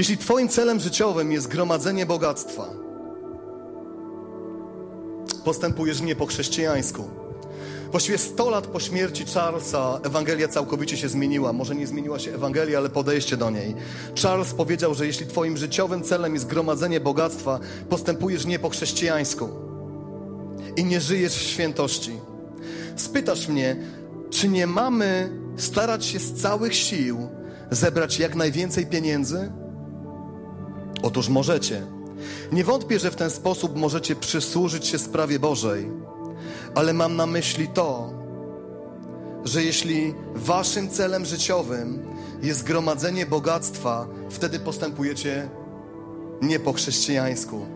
jeśli 0.00 0.18
Twoim 0.18 0.48
celem 0.48 0.80
życiowym 0.80 1.32
jest 1.32 1.48
gromadzenie 1.48 2.06
bogactwa, 2.06 2.68
postępujesz 5.44 6.00
nie 6.00 6.16
po 6.16 6.26
chrześcijańsku. 6.26 7.04
Właściwie 7.90 8.18
100 8.18 8.50
lat 8.50 8.66
po 8.66 8.80
śmierci 8.80 9.24
Charlesa 9.34 10.00
Ewangelia 10.02 10.48
całkowicie 10.48 10.96
się 10.96 11.08
zmieniła. 11.08 11.52
Może 11.52 11.74
nie 11.74 11.86
zmieniła 11.86 12.18
się 12.18 12.34
Ewangelia, 12.34 12.78
ale 12.78 12.88
podejście 12.88 13.36
do 13.36 13.50
niej. 13.50 13.74
Charles 14.22 14.54
powiedział, 14.54 14.94
że 14.94 15.06
jeśli 15.06 15.26
Twoim 15.26 15.56
życiowym 15.56 16.02
celem 16.02 16.34
jest 16.34 16.46
gromadzenie 16.46 17.00
bogactwa, 17.00 17.60
postępujesz 17.88 18.46
nie 18.46 18.58
po 18.58 18.68
chrześcijańsku 18.68 19.48
i 20.76 20.84
nie 20.84 21.00
żyjesz 21.00 21.34
w 21.34 21.42
świętości. 21.42 22.12
Spytasz 22.96 23.48
mnie, 23.48 23.76
czy 24.30 24.48
nie 24.48 24.66
mamy 24.66 25.30
starać 25.56 26.06
się 26.06 26.18
z 26.18 26.32
całych 26.32 26.74
sił 26.74 27.28
zebrać 27.70 28.18
jak 28.18 28.34
najwięcej 28.34 28.86
pieniędzy? 28.86 29.52
Otóż 31.02 31.28
możecie. 31.28 31.86
Nie 32.52 32.64
wątpię, 32.64 32.98
że 32.98 33.10
w 33.10 33.16
ten 33.16 33.30
sposób 33.30 33.76
możecie 33.76 34.16
przysłużyć 34.16 34.86
się 34.86 34.98
sprawie 34.98 35.38
Bożej, 35.38 35.90
ale 36.74 36.92
mam 36.92 37.16
na 37.16 37.26
myśli 37.26 37.68
to, 37.68 38.12
że 39.44 39.64
jeśli 39.64 40.14
waszym 40.34 40.88
celem 40.88 41.24
życiowym 41.24 42.02
jest 42.42 42.64
gromadzenie 42.64 43.26
bogactwa, 43.26 44.06
wtedy 44.30 44.60
postępujecie 44.60 45.48
nie 46.42 46.60
po 46.60 46.72
chrześcijańsku. 46.72 47.66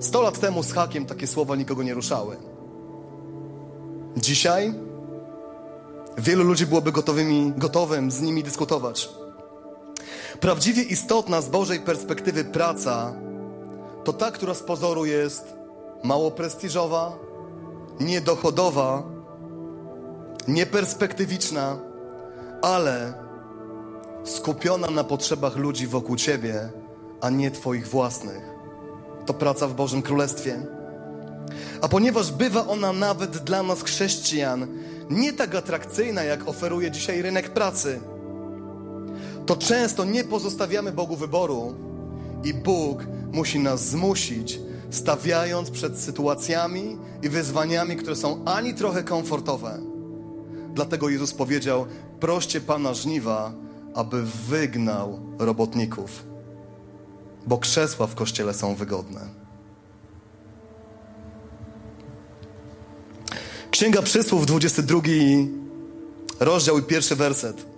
Sto 0.00 0.22
lat 0.22 0.40
temu 0.40 0.62
z 0.62 0.72
hakiem 0.72 1.06
takie 1.06 1.26
słowa 1.26 1.56
nikogo 1.56 1.82
nie 1.82 1.94
ruszały. 1.94 2.36
Dzisiaj 4.16 4.74
wielu 6.18 6.44
ludzi 6.44 6.66
byłoby 6.66 6.92
gotowymi, 6.92 7.52
gotowym 7.56 8.10
z 8.10 8.20
nimi 8.20 8.42
dyskutować. 8.42 9.08
Prawdziwie 10.40 10.82
istotna 10.82 11.40
z 11.40 11.48
Bożej 11.48 11.80
perspektywy 11.80 12.44
praca 12.44 13.12
to 14.04 14.12
ta, 14.12 14.30
która 14.30 14.54
z 14.54 14.62
pozoru 14.62 15.04
jest 15.04 15.61
mało 16.02 16.30
prestiżowa, 16.30 17.18
niedochodowa, 18.00 19.02
nieperspektywiczna, 20.48 21.78
ale 22.62 23.14
skupiona 24.24 24.90
na 24.90 25.04
potrzebach 25.04 25.56
ludzi 25.56 25.86
wokół 25.86 26.16
Ciebie, 26.16 26.70
a 27.20 27.30
nie 27.30 27.50
Twoich 27.50 27.88
własnych. 27.88 28.42
To 29.26 29.34
praca 29.34 29.68
w 29.68 29.74
Bożym 29.74 30.02
Królestwie. 30.02 30.66
A 31.80 31.88
ponieważ 31.88 32.32
bywa 32.32 32.66
ona 32.66 32.92
nawet 32.92 33.38
dla 33.38 33.62
nas 33.62 33.82
chrześcijan 33.82 34.66
nie 35.10 35.32
tak 35.32 35.54
atrakcyjna, 35.54 36.22
jak 36.22 36.48
oferuje 36.48 36.90
dzisiaj 36.90 37.22
rynek 37.22 37.50
pracy, 37.50 38.00
to 39.46 39.56
często 39.56 40.04
nie 40.04 40.24
pozostawiamy 40.24 40.92
Bogu 40.92 41.16
wyboru 41.16 41.74
i 42.44 42.54
Bóg 42.54 43.04
musi 43.32 43.58
nas 43.58 43.88
zmusić, 43.88 44.60
stawiając 44.92 45.70
przed 45.70 45.98
sytuacjami 45.98 46.98
i 47.22 47.28
wyzwaniami, 47.28 47.96
które 47.96 48.16
są 48.16 48.44
ani 48.44 48.74
trochę 48.74 49.02
komfortowe. 49.02 49.78
Dlatego 50.74 51.08
Jezus 51.08 51.34
powiedział: 51.34 51.86
Proście 52.20 52.60
Pana 52.60 52.94
żniwa, 52.94 53.52
aby 53.94 54.22
wygnał 54.22 55.20
robotników, 55.38 56.24
bo 57.46 57.58
krzesła 57.58 58.06
w 58.06 58.14
kościele 58.14 58.54
są 58.54 58.74
wygodne. 58.74 59.20
Księga 63.70 64.02
Przysłów, 64.02 64.46
22 64.46 65.00
rozdział 66.40 66.78
i 66.78 66.82
pierwszy 66.82 67.16
werset. 67.16 67.71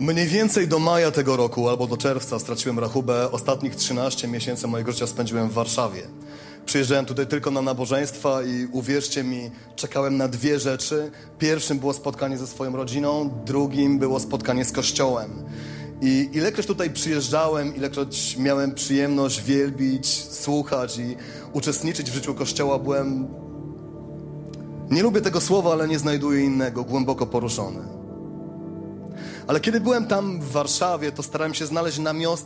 Mniej 0.00 0.26
więcej 0.26 0.68
do 0.68 0.78
maja 0.78 1.10
tego 1.10 1.36
roku 1.36 1.68
albo 1.68 1.86
do 1.86 1.96
czerwca 1.96 2.38
straciłem 2.38 2.78
rachubę. 2.78 3.30
Ostatnich 3.30 3.76
13 3.76 4.28
miesięcy 4.28 4.66
mojego 4.66 4.92
życia 4.92 5.06
spędziłem 5.06 5.48
w 5.48 5.52
Warszawie. 5.52 6.02
Przyjeżdżałem 6.66 7.06
tutaj 7.06 7.26
tylko 7.26 7.50
na 7.50 7.62
nabożeństwa 7.62 8.42
i 8.42 8.66
uwierzcie 8.72 9.24
mi, 9.24 9.50
czekałem 9.76 10.16
na 10.16 10.28
dwie 10.28 10.60
rzeczy. 10.60 11.10
Pierwszym 11.38 11.78
było 11.78 11.92
spotkanie 11.92 12.38
ze 12.38 12.46
swoją 12.46 12.76
rodziną, 12.76 13.30
drugim 13.46 13.98
było 13.98 14.20
spotkanie 14.20 14.64
z 14.64 14.72
Kościołem. 14.72 15.30
I 16.02 16.30
ilekroć 16.32 16.66
tutaj 16.66 16.90
przyjeżdżałem, 16.90 17.76
ilekroć 17.76 18.36
miałem 18.36 18.74
przyjemność 18.74 19.42
wielbić, 19.42 20.24
słuchać 20.30 20.98
i 20.98 21.16
uczestniczyć 21.52 22.10
w 22.10 22.14
życiu 22.14 22.34
Kościoła, 22.34 22.78
byłem... 22.78 23.28
Nie 24.90 25.02
lubię 25.02 25.20
tego 25.20 25.40
słowa, 25.40 25.72
ale 25.72 25.88
nie 25.88 25.98
znajduję 25.98 26.44
innego, 26.44 26.84
głęboko 26.84 27.26
poruszony. 27.26 28.03
Ale 29.46 29.60
kiedy 29.60 29.80
byłem 29.80 30.06
tam 30.06 30.40
w 30.40 30.52
Warszawie, 30.52 31.12
to 31.12 31.22
starałem 31.22 31.54
się 31.54 31.66
znaleźć 31.66 31.98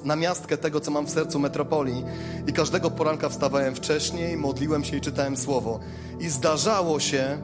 na 0.04 0.16
miastkę 0.16 0.58
tego, 0.58 0.80
co 0.80 0.90
mam 0.90 1.06
w 1.06 1.10
sercu 1.10 1.38
metropolii. 1.38 2.04
I 2.46 2.52
każdego 2.52 2.90
poranka 2.90 3.28
wstawałem 3.28 3.74
wcześniej, 3.74 4.36
modliłem 4.36 4.84
się 4.84 4.96
i 4.96 5.00
czytałem 5.00 5.36
słowo. 5.36 5.80
I 6.20 6.28
zdarzało 6.28 7.00
się, 7.00 7.38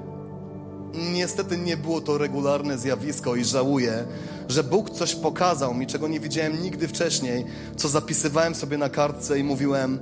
niestety 1.12 1.58
nie 1.58 1.76
było 1.76 2.00
to 2.00 2.18
regularne 2.18 2.78
zjawisko 2.78 3.36
i 3.36 3.44
żałuję, 3.44 4.04
że 4.48 4.64
Bóg 4.64 4.90
coś 4.90 5.14
pokazał 5.14 5.74
mi, 5.74 5.86
czego 5.86 6.08
nie 6.08 6.20
widziałem 6.20 6.62
nigdy 6.62 6.88
wcześniej, 6.88 7.44
co 7.76 7.88
zapisywałem 7.88 8.54
sobie 8.54 8.78
na 8.78 8.88
kartce 8.88 9.38
i 9.38 9.44
mówiłem, 9.44 9.98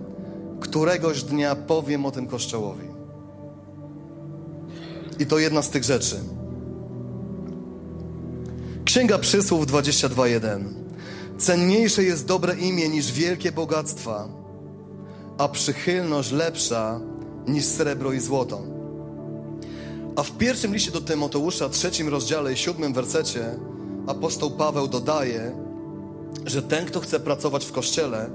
któregoś 0.60 1.22
dnia 1.22 1.56
powiem 1.56 2.06
o 2.06 2.10
tym 2.10 2.26
Kościołowi. 2.26 2.86
I 5.18 5.26
to 5.26 5.38
jedna 5.38 5.62
z 5.62 5.70
tych 5.70 5.84
rzeczy. 5.84 6.16
Księga 8.84 9.18
Przysłów 9.18 9.66
22:1. 9.66 10.64
Cenniejsze 11.38 12.02
jest 12.02 12.26
dobre 12.26 12.54
imię 12.54 12.88
niż 12.88 13.12
wielkie 13.12 13.52
bogactwa, 13.52 14.28
a 15.38 15.48
przychylność 15.48 16.32
lepsza 16.32 17.00
niż 17.48 17.64
srebro 17.64 18.12
i 18.12 18.20
złoto. 18.20 18.62
A 20.16 20.22
w 20.22 20.30
pierwszym 20.32 20.74
liście 20.74 20.90
do 20.90 21.00
Tymoteusza, 21.00 21.68
trzecim 21.68 22.08
rozdziale 22.08 22.52
i 22.52 22.56
siódmym 22.56 22.92
wersecie, 22.92 23.54
apostoł 24.06 24.50
Paweł 24.50 24.88
dodaje, 24.88 25.52
że 26.46 26.62
ten, 26.62 26.86
kto 26.86 27.00
chce 27.00 27.20
pracować 27.20 27.64
w 27.64 27.72
kościele, 27.72 28.30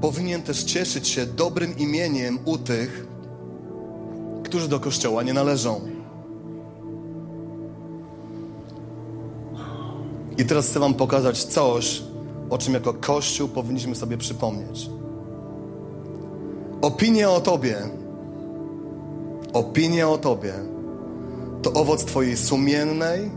powinien 0.00 0.42
też 0.42 0.64
cieszyć 0.64 1.08
się 1.08 1.26
dobrym 1.26 1.78
imieniem 1.78 2.38
u 2.44 2.58
tych, 2.58 3.06
którzy 4.44 4.68
do 4.68 4.80
kościoła 4.80 5.22
nie 5.22 5.34
należą. 5.34 5.89
I 10.40 10.44
teraz 10.44 10.68
chcę 10.68 10.80
Wam 10.80 10.94
pokazać 10.94 11.44
coś, 11.44 12.02
o 12.50 12.58
czym 12.58 12.74
jako 12.74 12.94
Kościół 12.94 13.48
powinniśmy 13.48 13.94
sobie 13.94 14.18
przypomnieć. 14.18 14.90
Opinia 16.82 17.30
o 17.30 17.40
Tobie, 17.40 17.76
opinia 19.52 20.08
o 20.08 20.18
Tobie 20.18 20.52
to 21.62 21.72
owoc 21.72 22.04
Twojej 22.04 22.36
sumiennej, 22.36 23.30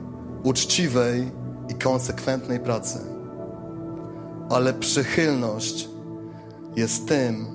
uczciwej 0.44 1.32
i 1.70 1.74
konsekwentnej 1.74 2.60
pracy. 2.60 3.00
Ale 4.50 4.74
przychylność 4.74 5.90
jest 6.76 7.08
tym, 7.08 7.46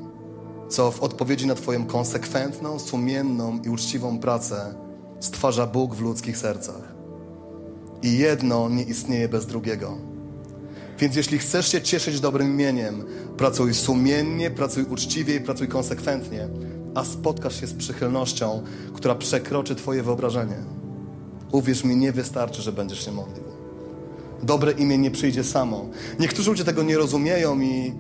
co 0.69 0.91
w 0.91 1.03
odpowiedzi 1.03 1.47
na 1.47 1.55
Twoją 1.55 1.87
konsekwentną, 1.87 2.79
sumienną 2.79 3.59
i 3.65 3.69
uczciwą 3.69 4.19
pracę 4.19 4.75
stwarza 5.21 5.67
Bóg 5.67 5.95
w 5.95 6.01
ludzkich 6.01 6.39
sercach. 6.39 6.98
I 8.03 8.19
jedno 8.19 8.69
nie 8.69 8.83
istnieje 8.83 9.29
bez 9.29 9.47
drugiego. 9.47 9.99
Więc 10.99 11.17
jeśli 11.17 11.39
chcesz 11.39 11.73
się 11.73 11.83
cieszyć 11.83 12.21
dobrym 12.21 12.49
imieniem, 12.49 13.05
pracuj 13.37 13.75
sumiennie, 13.75 14.51
pracuj 14.51 14.85
uczciwie 14.85 15.37
i 15.37 15.41
pracuj 15.41 15.69
konsekwentnie, 15.69 16.49
a 16.95 17.05
spotkasz 17.05 17.61
się 17.61 17.67
z 17.67 17.75
przychylnością, 17.75 18.63
która 18.95 19.15
przekroczy 19.15 19.75
Twoje 19.75 20.03
wyobrażenie. 20.03 20.57
Uwierz 21.53 21.85
mi, 21.85 21.97
nie 21.97 22.13
wystarczy, 22.13 22.63
że 22.63 22.73
będziesz 22.73 23.05
się 23.05 23.13
modlił. 23.13 23.45
Dobre 24.43 24.73
imię 24.73 24.99
nie 24.99 25.11
przyjdzie 25.11 25.45
samo. 25.45 25.87
Niektórzy 26.19 26.51
ludzie 26.51 26.65
tego 26.65 26.83
nie 26.83 26.99
rozumieją 26.99 27.61
i 27.61 27.93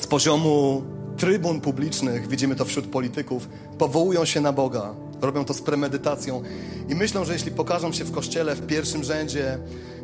z 0.00 0.06
poziomu 0.06 0.82
trybun 1.16 1.60
publicznych, 1.60 2.28
widzimy 2.28 2.56
to 2.56 2.64
wśród 2.64 2.86
polityków, 2.86 3.48
powołują 3.78 4.24
się 4.24 4.40
na 4.40 4.52
Boga, 4.52 4.94
robią 5.22 5.44
to 5.44 5.54
z 5.54 5.62
premedytacją 5.62 6.42
i 6.88 6.94
myślą, 6.94 7.24
że 7.24 7.32
jeśli 7.32 7.50
pokażą 7.50 7.92
się 7.92 8.04
w 8.04 8.12
kościele 8.12 8.54
w 8.54 8.66
pierwszym 8.66 9.04
rzędzie, 9.04 9.58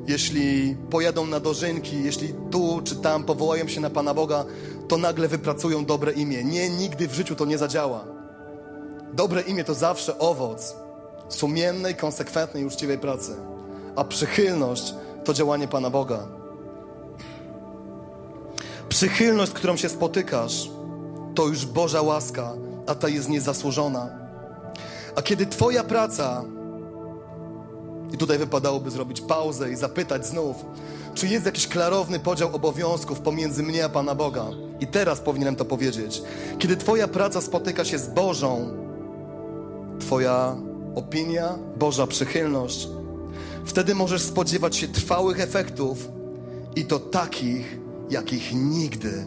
jeśli 0.06 0.76
pojadą 0.90 1.26
na 1.26 1.40
dożynki, 1.40 2.04
jeśli 2.04 2.34
tu 2.50 2.80
czy 2.84 2.96
tam 2.96 3.24
powołają 3.24 3.68
się 3.68 3.80
na 3.80 3.90
Pana 3.90 4.14
Boga, 4.14 4.44
to 4.88 4.96
nagle 4.96 5.28
wypracują 5.28 5.84
dobre 5.84 6.12
imię. 6.12 6.44
Nie, 6.44 6.70
nigdy 6.70 7.08
w 7.08 7.14
życiu 7.14 7.34
to 7.34 7.44
nie 7.44 7.58
zadziała. 7.58 8.04
Dobre 9.12 9.40
imię 9.40 9.64
to 9.64 9.74
zawsze 9.74 10.18
owoc 10.18 10.76
sumiennej, 11.28 11.94
konsekwentnej, 11.94 12.64
uczciwej 12.64 12.98
pracy, 12.98 13.36
a 13.96 14.04
przychylność 14.04 14.94
to 15.24 15.34
działanie 15.34 15.68
Pana 15.68 15.90
Boga. 15.90 16.28
Przychylność, 18.88 19.52
z 19.52 19.54
którą 19.54 19.76
się 19.76 19.88
spotykasz, 19.88 20.70
to 21.34 21.46
już 21.46 21.66
Boża 21.66 22.02
łaska, 22.02 22.52
a 22.86 22.94
ta 22.94 23.08
jest 23.08 23.28
niezasłużona. 23.28 24.27
A 25.18 25.22
kiedy 25.22 25.46
Twoja 25.46 25.84
praca, 25.84 26.44
i 28.12 28.18
tutaj 28.18 28.38
wypadałoby 28.38 28.90
zrobić 28.90 29.20
pauzę 29.20 29.70
i 29.70 29.76
zapytać 29.76 30.26
znów, 30.26 30.56
czy 31.14 31.26
jest 31.26 31.46
jakiś 31.46 31.68
klarowny 31.68 32.20
podział 32.20 32.56
obowiązków 32.56 33.20
pomiędzy 33.20 33.62
mnie 33.62 33.84
a 33.84 33.88
Pana 33.88 34.14
Boga? 34.14 34.46
I 34.80 34.86
teraz 34.86 35.20
powinienem 35.20 35.56
to 35.56 35.64
powiedzieć. 35.64 36.22
Kiedy 36.58 36.76
Twoja 36.76 37.08
praca 37.08 37.40
spotyka 37.40 37.84
się 37.84 37.98
z 37.98 38.08
Bożą, 38.08 38.76
Twoja 40.00 40.56
opinia, 40.94 41.58
Boża 41.78 42.06
przychylność, 42.06 42.88
wtedy 43.64 43.94
możesz 43.94 44.22
spodziewać 44.22 44.76
się 44.76 44.88
trwałych 44.88 45.40
efektów 45.40 46.08
i 46.76 46.84
to 46.84 46.98
takich, 46.98 47.78
jakich 48.10 48.54
nigdy 48.54 49.24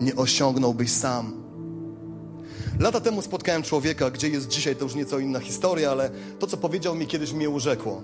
nie 0.00 0.16
osiągnąłbyś 0.16 0.92
sam. 0.92 1.39
Lata 2.78 3.00
temu 3.00 3.22
spotkałem 3.22 3.62
człowieka, 3.62 4.10
gdzie 4.10 4.28
jest 4.28 4.48
dzisiaj, 4.48 4.76
to 4.76 4.84
już 4.84 4.94
nieco 4.94 5.18
inna 5.18 5.40
historia, 5.40 5.90
ale 5.90 6.10
to, 6.38 6.46
co 6.46 6.56
powiedział 6.56 6.94
mi 6.94 7.06
kiedyś, 7.06 7.32
mnie 7.32 7.50
urzekło. 7.50 8.02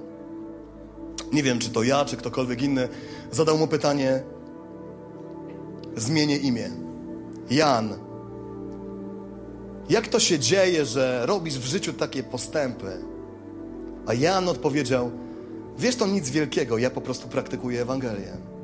Nie 1.33 1.43
wiem, 1.43 1.59
czy 1.59 1.71
to 1.71 1.83
ja, 1.83 2.05
czy 2.05 2.17
ktokolwiek 2.17 2.63
inny, 2.63 2.89
zadał 3.33 3.59
mu 3.59 3.67
pytanie: 3.67 4.23
Zmienię 5.97 6.37
imię. 6.37 6.71
Jan. 7.51 7.95
Jak 9.89 10.09
to 10.09 10.21
się 10.21 10.39
dzieje, 10.39 10.85
że 10.85 11.23
robisz 11.27 11.59
w 11.59 11.67
życiu 11.67 11.93
takie 11.93 12.23
postępy? 12.23 12.99
A 14.07 14.15
Jan 14.15 14.49
odpowiedział: 14.49 15.11
Wiesz, 15.79 15.97
to 15.97 16.07
nic 16.07 16.31
wielkiego, 16.31 16.79
ja 16.79 16.91
po 16.91 17.01
prostu 17.01 17.29
praktykuję 17.29 17.83
Ewangelię. 17.83 18.56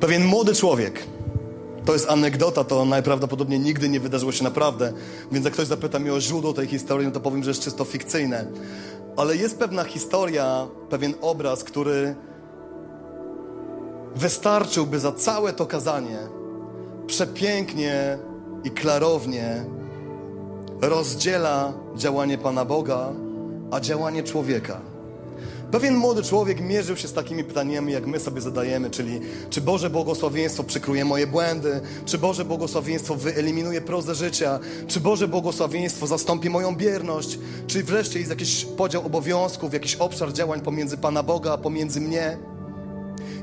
Pewien 0.00 0.24
młody 0.24 0.54
człowiek, 0.54 1.06
to 1.84 1.92
jest 1.92 2.10
anegdota, 2.10 2.64
to 2.64 2.84
najprawdopodobniej 2.84 3.60
nigdy 3.60 3.88
nie 3.88 4.00
wydarzyło 4.00 4.32
się 4.32 4.44
naprawdę, 4.44 4.92
więc 5.32 5.44
jak 5.44 5.54
ktoś 5.54 5.66
zapyta 5.66 5.98
mnie 5.98 6.12
o 6.12 6.20
źródło 6.20 6.52
tej 6.52 6.66
historii, 6.66 7.06
no 7.06 7.12
to 7.12 7.20
powiem, 7.20 7.42
że 7.42 7.50
jest 7.50 7.62
czysto 7.62 7.84
fikcyjne. 7.84 8.46
Ale 9.16 9.36
jest 9.36 9.58
pewna 9.58 9.84
historia, 9.84 10.66
pewien 10.90 11.14
obraz, 11.20 11.64
który 11.64 12.14
wystarczyłby 14.14 14.98
za 14.98 15.12
całe 15.12 15.52
to 15.52 15.66
kazanie 15.66 16.18
przepięknie 17.06 18.18
i 18.64 18.70
klarownie 18.70 19.64
rozdziela 20.80 21.72
działanie 21.96 22.38
Pana 22.38 22.64
Boga, 22.64 23.12
a 23.70 23.80
działanie 23.80 24.22
człowieka. 24.22 24.80
Pewien 25.70 25.96
młody 25.96 26.22
człowiek 26.22 26.60
mierzył 26.60 26.96
się 26.96 27.08
z 27.08 27.12
takimi 27.12 27.44
pytaniami, 27.44 27.92
jak 27.92 28.06
my 28.06 28.20
sobie 28.20 28.40
zadajemy, 28.40 28.90
czyli 28.90 29.20
czy 29.50 29.60
Boże 29.60 29.90
błogosławieństwo 29.90 30.64
przykryje 30.64 31.04
moje 31.04 31.26
błędy, 31.26 31.80
czy 32.06 32.18
Boże 32.18 32.44
błogosławieństwo 32.44 33.14
wyeliminuje 33.14 33.80
prozę 33.80 34.14
życia, 34.14 34.58
czy 34.86 35.00
Boże 35.00 35.28
błogosławieństwo 35.28 36.06
zastąpi 36.06 36.50
moją 36.50 36.76
bierność, 36.76 37.38
czy 37.66 37.82
wreszcie 37.82 38.18
jest 38.18 38.30
jakiś 38.30 38.64
podział 38.64 39.06
obowiązków, 39.06 39.72
jakiś 39.72 39.96
obszar 39.96 40.32
działań 40.32 40.60
pomiędzy 40.60 40.98
Pana 40.98 41.22
Boga, 41.22 41.52
a 41.52 41.58
pomiędzy 41.58 42.00
mnie. 42.00 42.38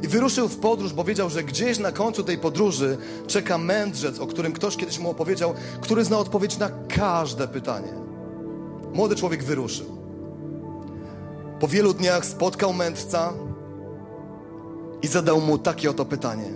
I 0.03 0.07
wyruszył 0.07 0.47
w 0.47 0.57
podróż, 0.57 0.93
bo 0.93 1.03
wiedział, 1.03 1.29
że 1.29 1.43
gdzieś 1.43 1.79
na 1.79 1.91
końcu 1.91 2.23
tej 2.23 2.37
podróży 2.37 2.97
czeka 3.27 3.57
mędrzec, 3.57 4.19
o 4.19 4.27
którym 4.27 4.53
ktoś 4.53 4.77
kiedyś 4.77 4.99
mu 4.99 5.09
opowiedział, 5.09 5.53
który 5.81 6.03
zna 6.03 6.17
odpowiedź 6.17 6.57
na 6.57 6.69
każde 6.87 7.47
pytanie. 7.47 7.93
Młody 8.93 9.15
człowiek 9.15 9.43
wyruszył. 9.43 10.04
Po 11.59 11.67
wielu 11.67 11.93
dniach 11.93 12.25
spotkał 12.25 12.73
mędrca 12.73 13.33
i 15.01 15.07
zadał 15.07 15.41
mu 15.41 15.57
takie 15.57 15.89
oto 15.89 16.05
pytanie. 16.05 16.51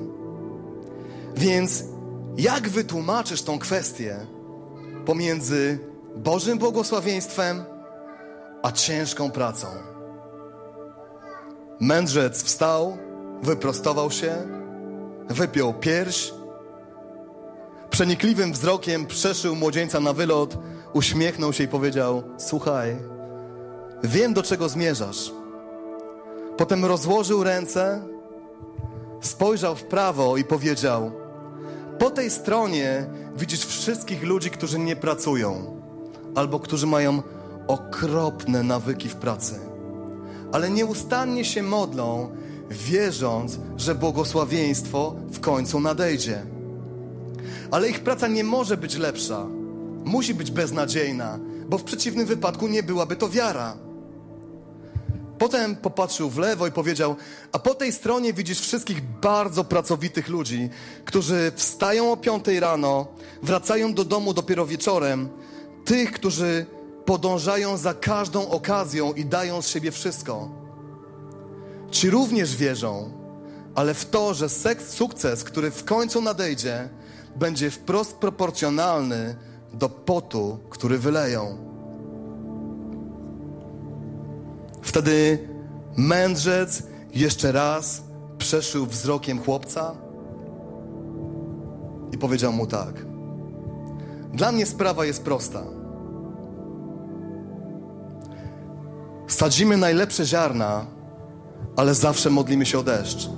Więc 1.36 1.84
jak 2.38 2.70
wytłumaczysz 2.70 3.42
tą 3.42 3.60
kwestię 3.60 4.18
pomiędzy 5.06 5.80
Bożym 6.16 6.58
błogosławieństwem 6.58 7.64
a 8.64 8.72
ciężką 8.72 9.32
pracą? 9.32 9.68
Mędrzec 11.80 12.44
wstał, 12.44 12.98
wyprostował 13.42 14.12
się, 14.12 14.36
wypiął 15.30 15.74
pierś, 15.74 16.34
przenikliwym 17.90 18.54
wzrokiem 18.54 19.06
przeszył 19.06 19.56
młodzieńca 19.56 20.00
na 20.00 20.14
wylot, 20.14 20.58
uśmiechnął 20.94 21.54
się 21.54 21.64
i 21.64 21.68
powiedział: 21.68 22.24
Słuchaj, 22.38 22.98
Wiem, 24.04 24.34
do 24.34 24.44
czego 24.44 24.70
zmierzasz. 24.70 25.32
Potem 26.58 26.86
rozłożył 26.86 27.44
ręce, 27.44 28.02
spojrzał 29.22 29.76
w 29.76 29.84
prawo 29.84 30.38
i 30.38 30.44
powiedział: 30.44 31.12
Po 32.00 32.12
tej 32.12 32.30
stronie 32.30 33.06
widzisz 33.38 33.66
wszystkich 33.66 34.24
ludzi, 34.24 34.50
którzy 34.50 34.80
nie 34.80 34.96
pracują 34.96 35.82
albo 36.36 36.60
którzy 36.60 36.88
mają 36.88 37.24
okropne 37.68 38.64
nawyki 38.64 39.10
w 39.10 39.16
pracy, 39.16 39.60
ale 40.52 40.70
nieustannie 40.70 41.46
się 41.46 41.64
modlą, 41.64 42.30
wierząc, 42.70 43.60
że 43.78 43.96
błogosławieństwo 43.96 45.16
w 45.32 45.40
końcu 45.40 45.80
nadejdzie. 45.80 46.46
Ale 47.72 47.90
ich 47.90 48.00
praca 48.00 48.28
nie 48.28 48.44
może 48.44 48.78
być 48.78 48.98
lepsza, 48.98 49.46
musi 50.06 50.34
być 50.34 50.52
beznadziejna, 50.52 51.40
bo 51.70 51.78
w 51.78 51.84
przeciwnym 51.84 52.26
wypadku 52.26 52.68
nie 52.68 52.84
byłaby 52.84 53.16
to 53.16 53.30
wiara. 53.30 53.89
Potem 55.40 55.76
popatrzył 55.76 56.30
w 56.30 56.38
lewo 56.38 56.68
i 56.68 56.72
powiedział: 56.72 57.16
A 57.52 57.60
po 57.60 57.76
tej 57.76 57.94
stronie 57.94 58.34
widzisz 58.34 58.60
wszystkich 58.60 59.02
bardzo 59.02 59.64
pracowitych 59.64 60.30
ludzi, 60.30 60.70
którzy 61.06 61.52
wstają 61.56 62.12
o 62.12 62.18
piątej 62.18 62.60
rano, 62.60 63.08
wracają 63.44 63.94
do 63.94 64.06
domu 64.06 64.34
dopiero 64.34 64.66
wieczorem, 64.66 65.30
tych, 65.86 66.12
którzy 66.12 66.66
podążają 67.06 67.78
za 67.78 67.94
każdą 67.94 68.50
okazją 68.50 69.14
i 69.14 69.26
dają 69.26 69.62
z 69.62 69.68
siebie 69.68 69.92
wszystko. 69.92 70.50
Ci 71.92 72.10
również 72.10 72.56
wierzą, 72.56 73.12
ale 73.76 73.94
w 73.94 74.06
to, 74.06 74.34
że 74.34 74.50
seks, 74.50 74.90
sukces, 74.90 75.44
który 75.44 75.72
w 75.72 75.84
końcu 75.84 76.22
nadejdzie, 76.22 76.90
będzie 77.36 77.72
wprost 77.72 78.16
proporcjonalny 78.16 79.36
do 79.74 79.90
potu, 79.90 80.60
który 80.70 80.98
wyleją. 80.98 81.69
Wtedy 84.82 85.48
mędrzec 85.98 86.84
jeszcze 87.14 87.52
raz 87.52 88.04
przeszył 88.38 88.86
wzrokiem 88.86 89.40
chłopca 89.44 89.96
i 92.12 92.18
powiedział 92.18 92.54
mu 92.54 92.68
tak. 92.68 93.06
Dla 94.34 94.52
mnie 94.52 94.66
sprawa 94.66 95.06
jest 95.06 95.24
prosta. 95.24 95.64
Sadzimy 99.28 99.78
najlepsze 99.78 100.26
ziarna, 100.26 100.86
ale 101.76 101.94
zawsze 101.96 102.30
modlimy 102.30 102.66
się 102.66 102.80
o 102.80 102.84
deszcz. 102.84 103.30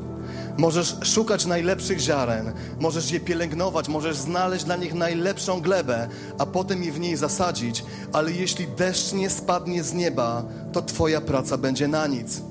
Możesz 0.62 0.96
szukać 1.04 1.46
najlepszych 1.46 2.00
ziaren, 2.00 2.54
możesz 2.80 3.12
je 3.12 3.20
pielęgnować, 3.20 3.88
możesz 3.88 4.18
znaleźć 4.18 4.66
dla 4.66 4.76
nich 4.76 4.94
najlepszą 4.94 5.62
glebę, 5.62 6.08
a 6.38 6.46
potem 6.46 6.84
je 6.84 6.92
w 6.92 7.00
niej 7.00 7.16
zasadzić, 7.16 7.84
ale 8.14 8.32
jeśli 8.32 8.68
deszcz 8.68 9.14
nie 9.14 9.30
spadnie 9.30 9.84
z 9.84 9.94
nieba, 9.94 10.44
to 10.74 10.82
Twoja 10.82 11.22
praca 11.22 11.58
będzie 11.58 11.88
na 11.88 12.08
nic. 12.08 12.42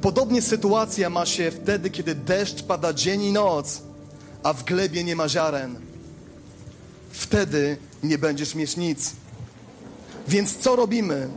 Podobnie 0.00 0.42
sytuacja 0.42 1.10
ma 1.10 1.26
się 1.26 1.50
wtedy, 1.50 1.90
kiedy 1.90 2.14
deszcz 2.14 2.62
pada 2.62 2.92
dzień 2.92 3.22
i 3.22 3.32
noc, 3.32 3.82
a 4.42 4.52
w 4.52 4.64
glebie 4.64 5.04
nie 5.04 5.16
ma 5.16 5.28
ziaren. 5.28 5.76
Wtedy 7.10 7.76
nie 8.02 8.18
będziesz 8.18 8.54
mieć 8.54 8.76
nic. 8.76 9.12
Więc 10.28 10.56
co 10.56 10.76
robimy? 10.76 11.28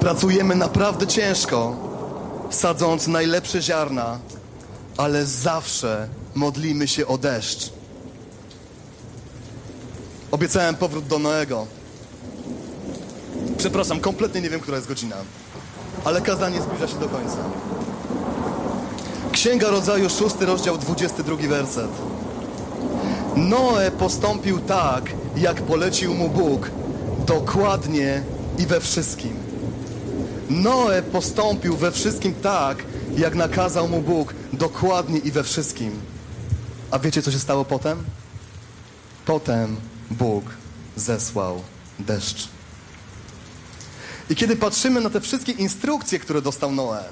Pracujemy 0.00 0.54
naprawdę 0.54 1.06
ciężko, 1.06 1.76
sadząc 2.50 3.06
najlepsze 3.06 3.62
ziarna, 3.62 4.18
ale 4.96 5.26
zawsze 5.26 6.08
modlimy 6.34 6.88
się 6.88 7.06
o 7.06 7.18
deszcz. 7.18 7.72
Obiecałem 10.30 10.74
powrót 10.74 11.06
do 11.06 11.18
Noego. 11.18 11.66
Przepraszam, 13.58 14.00
kompletnie 14.00 14.40
nie 14.40 14.50
wiem, 14.50 14.60
która 14.60 14.76
jest 14.76 14.88
godzina, 14.88 15.16
ale 16.04 16.20
kazanie 16.20 16.62
zbliża 16.62 16.88
się 16.88 16.98
do 16.98 17.08
końca. 17.08 17.36
Księga 19.32 19.70
Rodzaju, 19.70 20.10
szósty 20.10 20.46
rozdział, 20.46 20.78
22 20.78 21.36
werset. 21.36 21.90
Noe 23.36 23.90
postąpił 23.98 24.58
tak, 24.58 25.12
jak 25.36 25.62
polecił 25.62 26.14
mu 26.14 26.28
Bóg, 26.28 26.70
dokładnie 27.26 28.22
i 28.58 28.66
we 28.66 28.80
wszystkim. 28.80 29.47
Noe 30.50 31.02
postąpił 31.02 31.76
we 31.76 31.92
wszystkim 31.92 32.34
tak, 32.34 32.78
jak 33.16 33.34
nakazał 33.34 33.88
mu 33.88 34.02
Bóg, 34.02 34.34
dokładnie 34.52 35.18
i 35.18 35.30
we 35.30 35.44
wszystkim. 35.44 36.00
A 36.90 36.98
wiecie, 36.98 37.22
co 37.22 37.32
się 37.32 37.38
stało 37.38 37.64
potem? 37.64 38.04
Potem 39.26 39.76
Bóg 40.10 40.44
zesłał 40.96 41.62
deszcz. 41.98 42.48
I 44.30 44.36
kiedy 44.36 44.56
patrzymy 44.56 45.00
na 45.00 45.10
te 45.10 45.20
wszystkie 45.20 45.52
instrukcje, 45.52 46.18
które 46.18 46.42
dostał 46.42 46.72
Noe, 46.72 47.04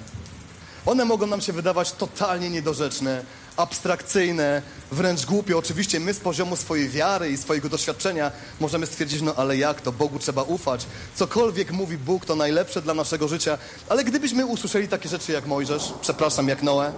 one 0.87 1.05
mogą 1.05 1.27
nam 1.27 1.41
się 1.41 1.53
wydawać 1.53 1.93
totalnie 1.93 2.51
niedorzeczne, 2.51 3.25
abstrakcyjne, 3.57 4.63
wręcz 4.93 5.27
głupie. 5.27 5.57
Oczywiście 5.59 6.01
my 6.01 6.15
z 6.15 6.21
poziomu 6.21 6.57
swojej 6.57 6.89
wiary 6.89 7.31
i 7.31 7.37
swojego 7.37 7.69
doświadczenia 7.69 8.33
możemy 8.61 8.87
stwierdzić, 8.87 9.23
no 9.23 9.35
ale 9.35 9.57
jak 9.57 9.81
to, 9.81 9.93
Bogu 9.93 10.19
trzeba 10.19 10.43
ufać. 10.43 10.87
Cokolwiek 11.15 11.73
mówi 11.73 11.99
Bóg, 11.99 12.25
to 12.25 12.37
najlepsze 12.37 12.83
dla 12.83 12.95
naszego 12.95 13.29
życia. 13.29 13.59
Ale 13.89 14.05
gdybyśmy 14.05 14.47
usłyszeli 14.47 14.89
takie 14.89 15.09
rzeczy 15.09 15.33
jak 15.33 15.47
Mojżesz, 15.47 15.93
przepraszam, 16.01 16.49
jak 16.49 16.63
Noe, 16.63 16.93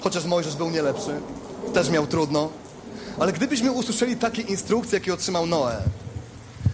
chociaż 0.00 0.24
Mojżesz 0.24 0.56
był 0.56 0.70
nie 0.70 0.82
lepszy, 0.82 1.20
też 1.74 1.88
miał 1.90 2.06
trudno, 2.06 2.50
ale 3.18 3.32
gdybyśmy 3.32 3.72
usłyszeli 3.72 4.16
takie 4.16 4.42
instrukcje, 4.42 4.98
jakie 4.98 5.14
otrzymał 5.14 5.46
Noe, 5.46 5.82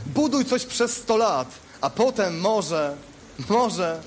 buduj 0.07 0.44
coś 0.44 0.64
przez 0.64 0.97
100 0.97 1.16
lat, 1.16 1.49
a 1.81 1.90
potem 1.90 2.40
może, 2.40 2.97
może, 3.49 4.01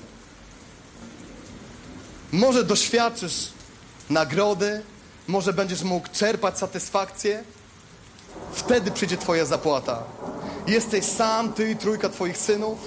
może 2.32 2.64
doświadczysz 2.64 3.48
nagrody, 4.10 4.82
może 5.28 5.52
będziesz 5.52 5.82
mógł 5.82 6.08
czerpać 6.12 6.58
satysfakcję. 6.58 7.44
Wtedy 8.52 8.90
przyjdzie 8.90 9.16
Twoja 9.16 9.44
zapłata. 9.44 10.02
Jesteś 10.66 11.04
sam, 11.04 11.52
Ty 11.52 11.70
i 11.70 11.76
trójka 11.76 12.08
Twoich 12.08 12.38
synów 12.38 12.78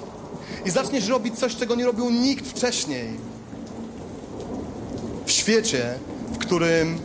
i 0.65 0.69
zaczniesz 0.69 1.07
robić 1.07 1.39
coś, 1.39 1.55
czego 1.55 1.75
nie 1.75 1.85
robił 1.85 2.09
nikt 2.09 2.47
wcześniej. 2.47 3.19
W 5.25 5.31
świecie, 5.31 5.99
w 6.33 6.37
którym 6.37 6.99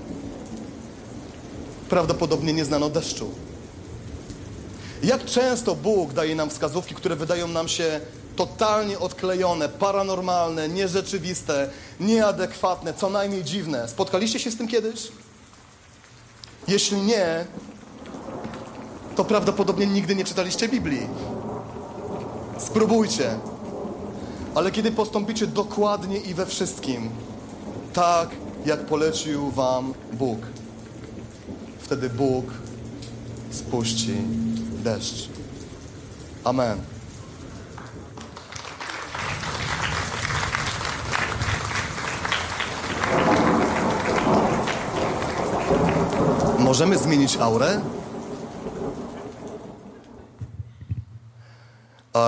prawdopodobnie 1.88 2.52
nie 2.52 2.64
znano 2.64 2.90
deszczu. 2.90 3.30
Jak 5.02 5.24
często 5.24 5.74
Bóg 5.74 6.12
daje 6.12 6.34
nam 6.34 6.50
wskazówki, 6.50 6.94
które 6.94 7.16
wydają 7.16 7.48
nam 7.48 7.68
się 7.68 8.00
totalnie 8.36 8.98
odklejone, 8.98 9.68
paranormalne, 9.68 10.68
nierzeczywiste, 10.68 11.70
nieadekwatne, 12.00 12.94
co 12.94 13.10
najmniej 13.10 13.44
dziwne. 13.44 13.88
Spotkaliście 13.88 14.38
się 14.38 14.50
z 14.50 14.56
tym 14.56 14.68
kiedyś? 14.68 15.08
Jeśli 16.68 17.02
nie, 17.02 17.44
to 19.16 19.24
prawdopodobnie 19.24 19.86
nigdy 19.86 20.16
nie 20.16 20.24
czytaliście 20.24 20.68
Biblii. 20.68 21.06
Spróbujcie. 22.58 23.38
Ale 24.54 24.70
kiedy 24.70 24.92
postąpicie 24.92 25.46
dokładnie 25.46 26.18
i 26.18 26.34
we 26.34 26.46
wszystkim, 26.46 27.10
tak 27.92 28.30
jak 28.66 28.80
polecił 28.80 29.50
wam 29.50 29.94
Bóg, 30.12 30.38
wtedy 31.78 32.10
Bóg 32.10 32.44
spuści 33.50 34.14
deszcz. 34.84 35.28
Amen. 36.44 36.95
Możemy 46.76 46.98
zmienić 46.98 47.36
aurę? 47.36 47.80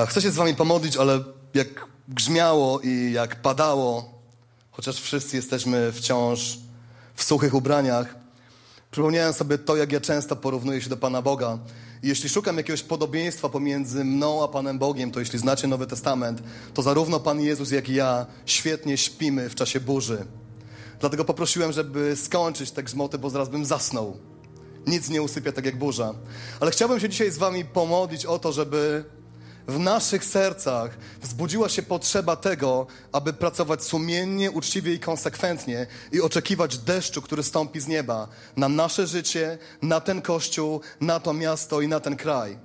Chcę 0.07 0.23
się 0.23 0.31
z 0.31 0.37
wami 0.37 0.55
pomodlić, 0.55 0.97
ale 0.97 1.21
jak 1.55 1.87
grzmiało 2.09 2.81
i 2.81 3.13
jak 3.13 3.43
padało, 3.43 4.11
chociaż 4.71 5.01
wszyscy 5.01 5.37
jesteśmy 5.37 5.93
wciąż 5.93 6.59
w 7.15 7.23
suchych 7.23 7.55
ubraniach, 7.55 8.17
przypomniałem 8.91 9.33
sobie 9.33 9.59
to, 9.59 9.77
jak 9.77 9.93
ja 9.93 10.01
często 10.01 10.37
porównuję 10.37 10.83
się 10.83 10.89
do 10.91 10.97
Pana 10.97 11.23
Boga. 11.23 11.59
I 12.03 12.09
jeśli 12.09 12.29
szukam 12.29 12.57
jakiegoś 12.57 12.83
podobieństwa 12.83 13.49
pomiędzy 13.49 14.05
mną 14.05 14.45
a 14.45 14.49
Panem 14.49 14.79
Bogiem, 14.79 15.11
to 15.11 15.21
jeśli 15.21 15.39
znacie 15.39 15.69
Nowy 15.69 15.87
Testament, 15.87 16.43
to 16.75 16.83
zarówno 16.83 17.21
Pan 17.21 17.41
Jezus, 17.41 17.71
jak 17.71 17.89
i 17.89 17.95
ja 17.95 18.27
świetnie 18.47 18.97
śpimy 18.99 19.49
w 19.49 19.55
czasie 19.55 19.81
burzy. 19.81 20.25
Dlatego 21.01 21.25
poprosiłem, 21.25 21.73
żeby 21.73 22.17
skończyć 22.17 22.71
te 22.71 22.83
grzmoty, 22.83 23.19
bo 23.19 23.31
zaraz 23.31 23.49
bym 23.49 23.65
zasnął. 23.65 24.17
Nic 24.89 25.09
nie 25.09 25.23
usypia 25.23 25.53
tak 25.53 25.65
jak 25.65 25.77
burza. 25.77 26.15
Ale 26.61 26.71
chciałbym 26.71 27.01
się 27.01 27.09
dzisiaj 27.09 27.31
z 27.31 27.39
wami 27.39 27.65
pomodlić 27.65 28.27
o 28.27 28.39
to, 28.39 28.53
żeby 28.53 29.05
w 29.69 29.79
naszych 29.79 30.25
sercach 30.25 30.99
wzbudziła 31.23 31.69
się 31.69 31.83
potrzeba 31.83 32.37
tego, 32.37 32.87
aby 33.13 33.33
pracować 33.33 33.85
sumiennie, 33.85 34.51
uczciwie 34.51 34.95
i 34.95 35.01
konsekwentnie 35.01 35.87
i 36.13 36.21
oczekiwać 36.21 36.79
deszczu, 36.79 37.23
który 37.23 37.43
stąpi 37.43 37.81
z 37.81 37.89
nieba 37.89 38.29
na 38.57 38.69
nasze 38.69 39.07
życie, 39.07 39.59
na 39.83 40.01
ten 40.01 40.23
kościół, 40.23 40.81
na 41.01 41.21
to 41.21 41.33
miasto 41.33 41.81
i 41.81 41.89
na 41.89 42.01
ten 42.01 42.17
kraj. 42.17 42.59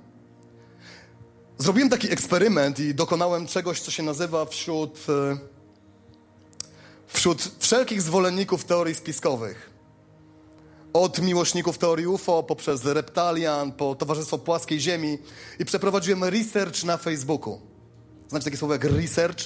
Zrobiłem 1.58 1.90
taki 1.90 2.12
eksperyment 2.12 2.80
i 2.80 2.94
dokonałem 2.94 3.46
czegoś, 3.46 3.80
co 3.80 3.90
się 3.90 4.02
nazywa 4.02 4.44
wśród, 4.44 5.06
e, 5.08 5.36
wśród 7.06 7.50
wszelkich 7.58 8.02
zwolenników 8.02 8.64
teorii 8.64 8.94
spiskowych 8.94 9.73
od 10.94 11.22
miłośników 11.22 11.78
teorii 11.78 12.06
UFO, 12.06 12.42
poprzez 12.42 12.84
reptalian, 12.84 13.72
po 13.72 13.94
Towarzystwo 13.94 14.38
Płaskiej 14.38 14.80
Ziemi 14.80 15.18
i 15.58 15.64
przeprowadziłem 15.64 16.24
research 16.24 16.84
na 16.84 16.96
Facebooku. 16.96 17.60
Znacie 18.28 18.44
takie 18.44 18.56
słowo 18.56 18.74
jak 18.74 18.84
research? 18.84 19.38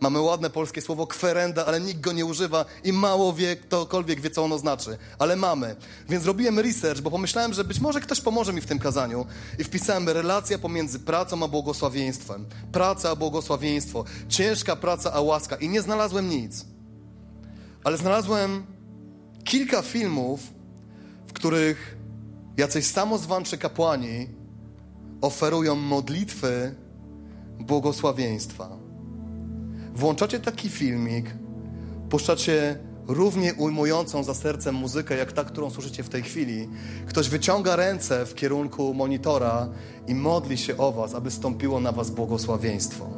Mamy 0.00 0.20
ładne 0.20 0.50
polskie 0.50 0.80
słowo 0.80 1.06
kwerenda, 1.06 1.66
ale 1.66 1.80
nikt 1.80 2.00
go 2.00 2.12
nie 2.12 2.26
używa 2.26 2.64
i 2.84 2.92
mało 2.92 3.32
wie, 3.32 3.56
ktokolwiek 3.56 4.20
wie, 4.20 4.30
co 4.30 4.44
ono 4.44 4.58
znaczy. 4.58 4.98
Ale 5.18 5.36
mamy. 5.36 5.76
Więc 6.08 6.24
robiłem 6.26 6.58
research, 6.58 7.00
bo 7.00 7.10
pomyślałem, 7.10 7.52
że 7.52 7.64
być 7.64 7.80
może 7.80 8.00
ktoś 8.00 8.20
pomoże 8.20 8.52
mi 8.52 8.60
w 8.60 8.66
tym 8.66 8.78
kazaniu. 8.78 9.26
I 9.58 9.64
wpisałem 9.64 10.08
relacja 10.08 10.58
pomiędzy 10.58 11.00
pracą 11.00 11.44
a 11.44 11.48
błogosławieństwem. 11.48 12.46
Praca 12.72 13.10
a 13.10 13.16
błogosławieństwo. 13.16 14.04
Ciężka 14.28 14.76
praca 14.76 15.12
a 15.12 15.20
łaska. 15.20 15.56
I 15.56 15.68
nie 15.68 15.82
znalazłem 15.82 16.28
nic. 16.28 16.64
Ale 17.84 17.96
znalazłem 17.96 18.66
kilka 19.44 19.82
filmów, 19.82 20.40
których 21.42 21.96
jacyś 22.56 22.86
samozwańczy 22.86 23.58
kapłani 23.58 24.28
oferują 25.20 25.74
modlitwy 25.74 26.74
błogosławieństwa. 27.60 28.68
Włączacie 29.94 30.40
taki 30.40 30.68
filmik, 30.68 31.26
puszczacie 32.10 32.78
równie 33.08 33.54
ujmującą 33.54 34.24
za 34.24 34.34
sercem 34.34 34.74
muzykę, 34.74 35.16
jak 35.16 35.32
ta, 35.32 35.44
którą 35.44 35.70
słyszycie 35.70 36.02
w 36.02 36.08
tej 36.08 36.22
chwili. 36.22 36.68
Ktoś 37.06 37.28
wyciąga 37.28 37.76
ręce 37.76 38.26
w 38.26 38.34
kierunku 38.34 38.94
monitora 38.94 39.68
i 40.06 40.14
modli 40.14 40.58
się 40.58 40.76
o 40.76 40.92
was, 40.92 41.14
aby 41.14 41.30
stąpiło 41.30 41.80
na 41.80 41.92
was 41.92 42.10
błogosławieństwo. 42.10 43.10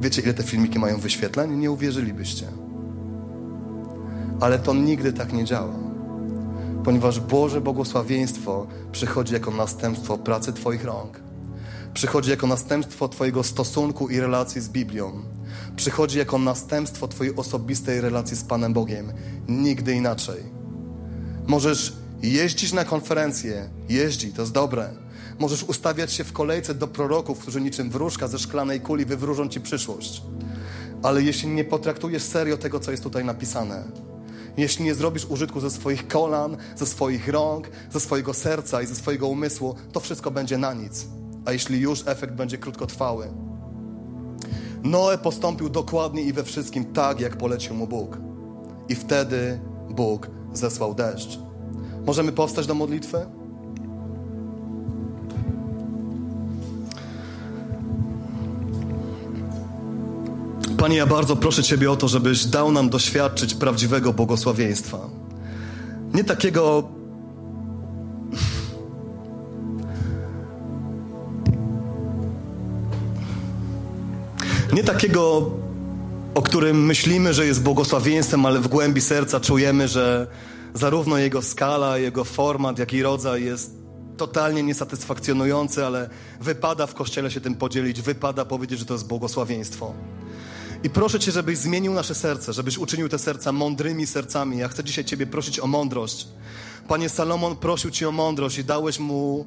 Wiecie, 0.00 0.22
ile 0.22 0.34
te 0.34 0.42
filmiki 0.42 0.78
mają 0.78 0.98
wyświetleń? 0.98 1.58
Nie 1.58 1.70
uwierzylibyście. 1.70 2.46
Ale 4.40 4.58
to 4.58 4.74
nigdy 4.74 5.12
tak 5.12 5.32
nie 5.32 5.44
działa. 5.44 5.87
Ponieważ 6.88 7.20
Boże 7.20 7.60
błogosławieństwo 7.60 8.66
przychodzi 8.92 9.34
jako 9.34 9.50
następstwo 9.50 10.18
pracy 10.18 10.52
Twoich 10.52 10.84
rąk. 10.84 11.20
Przychodzi 11.94 12.30
jako 12.30 12.46
następstwo 12.46 13.08
Twojego 13.08 13.42
stosunku 13.42 14.08
i 14.08 14.20
relacji 14.20 14.60
z 14.60 14.68
Biblią. 14.68 15.12
Przychodzi 15.76 16.18
jako 16.18 16.38
następstwo 16.38 17.08
Twojej 17.08 17.36
osobistej 17.36 18.00
relacji 18.00 18.36
z 18.36 18.44
Panem 18.44 18.72
Bogiem. 18.72 19.12
Nigdy 19.48 19.94
inaczej. 19.94 20.42
Możesz 21.46 21.92
jeździć 22.22 22.72
na 22.72 22.84
konferencje, 22.84 23.70
jeździ, 23.88 24.32
to 24.32 24.42
jest 24.42 24.52
dobre. 24.52 24.90
Możesz 25.38 25.64
ustawiać 25.64 26.12
się 26.12 26.24
w 26.24 26.32
kolejce 26.32 26.74
do 26.74 26.86
proroków, 26.86 27.38
którzy 27.38 27.60
niczym 27.60 27.90
wróżka 27.90 28.28
ze 28.28 28.38
szklanej 28.38 28.80
kuli 28.80 29.04
wywróżą 29.04 29.48
Ci 29.48 29.60
przyszłość. 29.60 30.22
Ale 31.02 31.22
jeśli 31.22 31.48
nie 31.48 31.64
potraktujesz 31.64 32.22
serio 32.22 32.56
tego, 32.56 32.80
co 32.80 32.90
jest 32.90 33.02
tutaj 33.02 33.24
napisane, 33.24 33.84
jeśli 34.58 34.84
nie 34.84 34.94
zrobisz 34.94 35.24
użytku 35.24 35.60
ze 35.60 35.70
swoich 35.70 36.08
kolan, 36.08 36.56
ze 36.76 36.86
swoich 36.86 37.28
rąk, 37.28 37.70
ze 37.90 38.00
swojego 38.00 38.34
serca 38.34 38.82
i 38.82 38.86
ze 38.86 38.94
swojego 38.94 39.28
umysłu, 39.28 39.74
to 39.92 40.00
wszystko 40.00 40.30
będzie 40.30 40.58
na 40.58 40.74
nic. 40.74 41.06
A 41.44 41.52
jeśli 41.52 41.80
już, 41.80 42.02
efekt 42.06 42.34
będzie 42.34 42.58
krótkotrwały. 42.58 43.28
Noe 44.82 45.18
postąpił 45.18 45.68
dokładnie 45.68 46.22
i 46.22 46.32
we 46.32 46.44
wszystkim 46.44 46.84
tak, 46.84 47.20
jak 47.20 47.36
polecił 47.36 47.74
mu 47.74 47.86
Bóg. 47.86 48.18
I 48.88 48.94
wtedy 48.94 49.60
Bóg 49.90 50.30
zesłał 50.52 50.94
deszcz. 50.94 51.38
Możemy 52.06 52.32
powstać 52.32 52.66
do 52.66 52.74
modlitwy? 52.74 53.37
Panie, 60.78 60.96
ja 60.96 61.06
bardzo 61.06 61.36
proszę 61.36 61.62
Ciebie 61.62 61.90
o 61.90 61.96
to, 61.96 62.08
żebyś 62.08 62.44
dał 62.44 62.72
nam 62.72 62.90
doświadczyć 62.90 63.54
prawdziwego 63.54 64.12
błogosławieństwa. 64.12 64.98
Nie 66.14 66.24
takiego. 66.24 66.88
Nie 74.72 74.84
takiego, 74.84 75.50
o 76.34 76.42
którym 76.42 76.86
myślimy, 76.86 77.34
że 77.34 77.46
jest 77.46 77.62
błogosławieństwem, 77.62 78.46
ale 78.46 78.60
w 78.60 78.68
głębi 78.68 79.00
serca 79.00 79.40
czujemy, 79.40 79.88
że 79.88 80.26
zarówno 80.74 81.18
jego 81.18 81.42
skala, 81.42 81.98
jego 81.98 82.24
format, 82.24 82.78
jak 82.78 82.92
i 82.92 83.02
rodzaj 83.02 83.44
jest 83.44 83.70
totalnie 84.16 84.62
niesatysfakcjonujący, 84.62 85.86
ale 85.86 86.10
wypada 86.40 86.86
w 86.86 86.94
kościele 86.94 87.30
się 87.30 87.40
tym 87.40 87.54
podzielić, 87.54 88.02
wypada 88.02 88.44
powiedzieć, 88.44 88.78
że 88.78 88.84
to 88.84 88.94
jest 88.94 89.06
błogosławieństwo. 89.06 89.94
I 90.84 90.90
proszę 90.90 91.20
Cię, 91.20 91.32
żebyś 91.32 91.58
zmienił 91.58 91.92
nasze 91.92 92.14
serce, 92.14 92.52
żebyś 92.52 92.78
uczynił 92.78 93.08
te 93.08 93.18
serca 93.18 93.52
mądrymi 93.52 94.06
sercami. 94.06 94.58
Ja 94.58 94.68
chcę 94.68 94.84
dzisiaj 94.84 95.04
Ciebie 95.04 95.26
prosić 95.26 95.60
o 95.60 95.66
mądrość. 95.66 96.28
Panie 96.88 97.08
Salomon 97.08 97.56
prosił 97.56 97.90
Cię 97.90 98.08
o 98.08 98.12
mądrość 98.12 98.58
i 98.58 98.64
dałeś 98.64 98.98
mu 98.98 99.46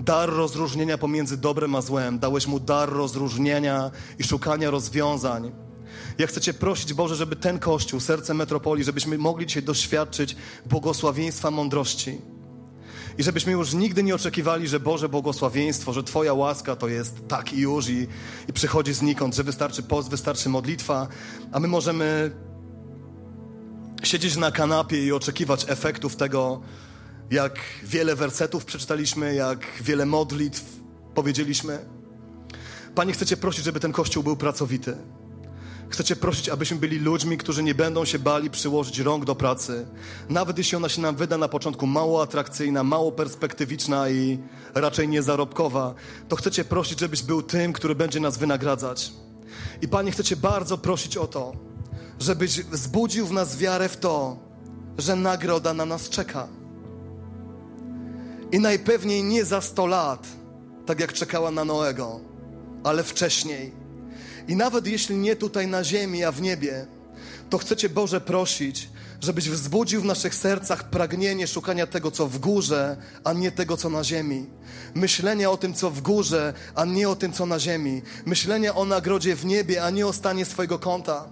dar 0.00 0.30
rozróżnienia 0.30 0.98
pomiędzy 0.98 1.36
dobrem 1.36 1.74
a 1.74 1.82
złem. 1.82 2.18
Dałeś 2.18 2.46
mu 2.46 2.60
dar 2.60 2.88
rozróżnienia 2.88 3.90
i 4.18 4.24
szukania 4.24 4.70
rozwiązań. 4.70 5.52
Ja 6.18 6.26
chcę 6.26 6.40
Cię 6.40 6.54
prosić, 6.54 6.94
Boże, 6.94 7.16
żeby 7.16 7.36
ten 7.36 7.58
Kościół, 7.58 8.00
serce 8.00 8.34
metropolii, 8.34 8.84
żebyśmy 8.84 9.18
mogli 9.18 9.46
dzisiaj 9.46 9.62
doświadczyć 9.62 10.36
błogosławieństwa 10.66 11.50
mądrości. 11.50 12.18
I 13.20 13.22
żebyśmy 13.22 13.52
już 13.52 13.72
nigdy 13.72 14.02
nie 14.02 14.14
oczekiwali, 14.14 14.68
że 14.68 14.80
Boże 14.80 15.08
błogosławieństwo, 15.08 15.92
że 15.92 16.02
Twoja 16.02 16.34
łaska 16.34 16.76
to 16.76 16.88
jest 16.88 17.28
tak 17.28 17.52
i 17.52 17.60
już 17.60 17.88
i, 17.88 18.06
i 18.48 18.52
przychodzi 18.52 18.94
znikąd, 18.94 19.34
że 19.34 19.44
wystarczy 19.44 19.82
post, 19.82 20.10
wystarczy 20.10 20.48
modlitwa, 20.48 21.08
a 21.52 21.60
my 21.60 21.68
możemy 21.68 22.30
siedzieć 24.02 24.36
na 24.36 24.50
kanapie 24.50 25.04
i 25.04 25.12
oczekiwać 25.12 25.64
efektów 25.68 26.16
tego, 26.16 26.60
jak 27.30 27.58
wiele 27.82 28.16
wersetów 28.16 28.64
przeczytaliśmy, 28.64 29.34
jak 29.34 29.66
wiele 29.80 30.06
modlitw 30.06 30.64
powiedzieliśmy. 31.14 31.78
Panie, 32.94 33.12
chcecie 33.12 33.36
prosić, 33.36 33.64
żeby 33.64 33.80
ten 33.80 33.92
Kościół 33.92 34.22
był 34.22 34.36
pracowity. 34.36 34.96
Chcecie 35.90 36.16
prosić, 36.16 36.48
abyśmy 36.48 36.76
byli 36.76 36.98
ludźmi, 36.98 37.38
którzy 37.38 37.62
nie 37.62 37.74
będą 37.74 38.04
się 38.04 38.18
bali 38.18 38.50
przyłożyć 38.50 38.98
rąk 38.98 39.24
do 39.24 39.34
pracy. 39.34 39.86
Nawet 40.28 40.58
jeśli 40.58 40.76
ona 40.76 40.88
się 40.88 41.02
nam 41.02 41.16
wyda 41.16 41.38
na 41.38 41.48
początku 41.48 41.86
mało 41.86 42.22
atrakcyjna, 42.22 42.84
mało 42.84 43.12
perspektywiczna 43.12 44.10
i 44.10 44.38
raczej 44.74 45.08
niezarobkowa, 45.08 45.94
to 46.28 46.36
chcecie 46.36 46.64
prosić, 46.64 47.00
żebyś 47.00 47.22
był 47.22 47.42
tym, 47.42 47.72
który 47.72 47.94
będzie 47.94 48.20
nas 48.20 48.38
wynagradzać. 48.38 49.12
I 49.82 49.88
Panie, 49.88 50.12
chcecie 50.12 50.36
bardzo 50.36 50.78
prosić 50.78 51.16
o 51.16 51.26
to, 51.26 51.52
żebyś 52.20 52.60
wzbudził 52.60 53.26
w 53.26 53.32
nas 53.32 53.56
wiarę 53.56 53.88
w 53.88 53.96
to, 53.96 54.36
że 54.98 55.16
nagroda 55.16 55.74
na 55.74 55.84
nas 55.84 56.08
czeka. 56.08 56.48
I 58.52 58.60
najpewniej 58.60 59.24
nie 59.24 59.44
za 59.44 59.60
sto 59.60 59.86
lat, 59.86 60.26
tak 60.86 61.00
jak 61.00 61.12
czekała 61.12 61.50
na 61.50 61.64
Noego, 61.64 62.20
ale 62.84 63.02
wcześniej 63.02 63.79
i 64.48 64.56
nawet 64.56 64.86
jeśli 64.86 65.16
nie 65.16 65.36
tutaj 65.36 65.66
na 65.66 65.84
ziemi, 65.84 66.24
a 66.24 66.32
w 66.32 66.42
niebie, 66.42 66.86
to 67.50 67.58
chcecie 67.58 67.88
Boże 67.88 68.20
prosić, 68.20 68.88
żebyś 69.20 69.48
wzbudził 69.48 70.00
w 70.00 70.04
naszych 70.04 70.34
sercach 70.34 70.90
pragnienie 70.90 71.46
szukania 71.46 71.86
tego, 71.86 72.10
co 72.10 72.26
w 72.26 72.38
górze, 72.38 72.96
a 73.24 73.32
nie 73.32 73.52
tego, 73.52 73.76
co 73.76 73.90
na 73.90 74.04
ziemi. 74.04 74.46
Myślenia 74.94 75.50
o 75.50 75.56
tym, 75.56 75.74
co 75.74 75.90
w 75.90 76.00
górze, 76.00 76.54
a 76.74 76.84
nie 76.84 77.08
o 77.08 77.16
tym, 77.16 77.32
co 77.32 77.46
na 77.46 77.58
ziemi. 77.58 78.02
Myślenia 78.26 78.74
o 78.74 78.84
nagrodzie 78.84 79.36
w 79.36 79.44
niebie, 79.44 79.84
a 79.84 79.90
nie 79.90 80.06
o 80.06 80.12
stanie 80.12 80.44
swojego 80.44 80.78
konta. 80.78 81.28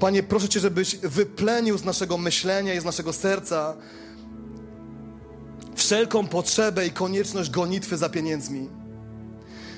Panie, 0.00 0.22
proszę 0.22 0.48
Cię, 0.48 0.60
żebyś 0.60 0.96
wyplenił 0.96 1.78
z 1.78 1.84
naszego 1.84 2.18
myślenia 2.18 2.74
i 2.74 2.80
z 2.80 2.84
naszego 2.84 3.12
serca 3.12 3.76
wszelką 5.74 6.26
potrzebę 6.26 6.86
i 6.86 6.90
konieczność 6.90 7.50
gonitwy 7.50 7.96
za 7.96 8.08
pieniędzmi. 8.08 8.81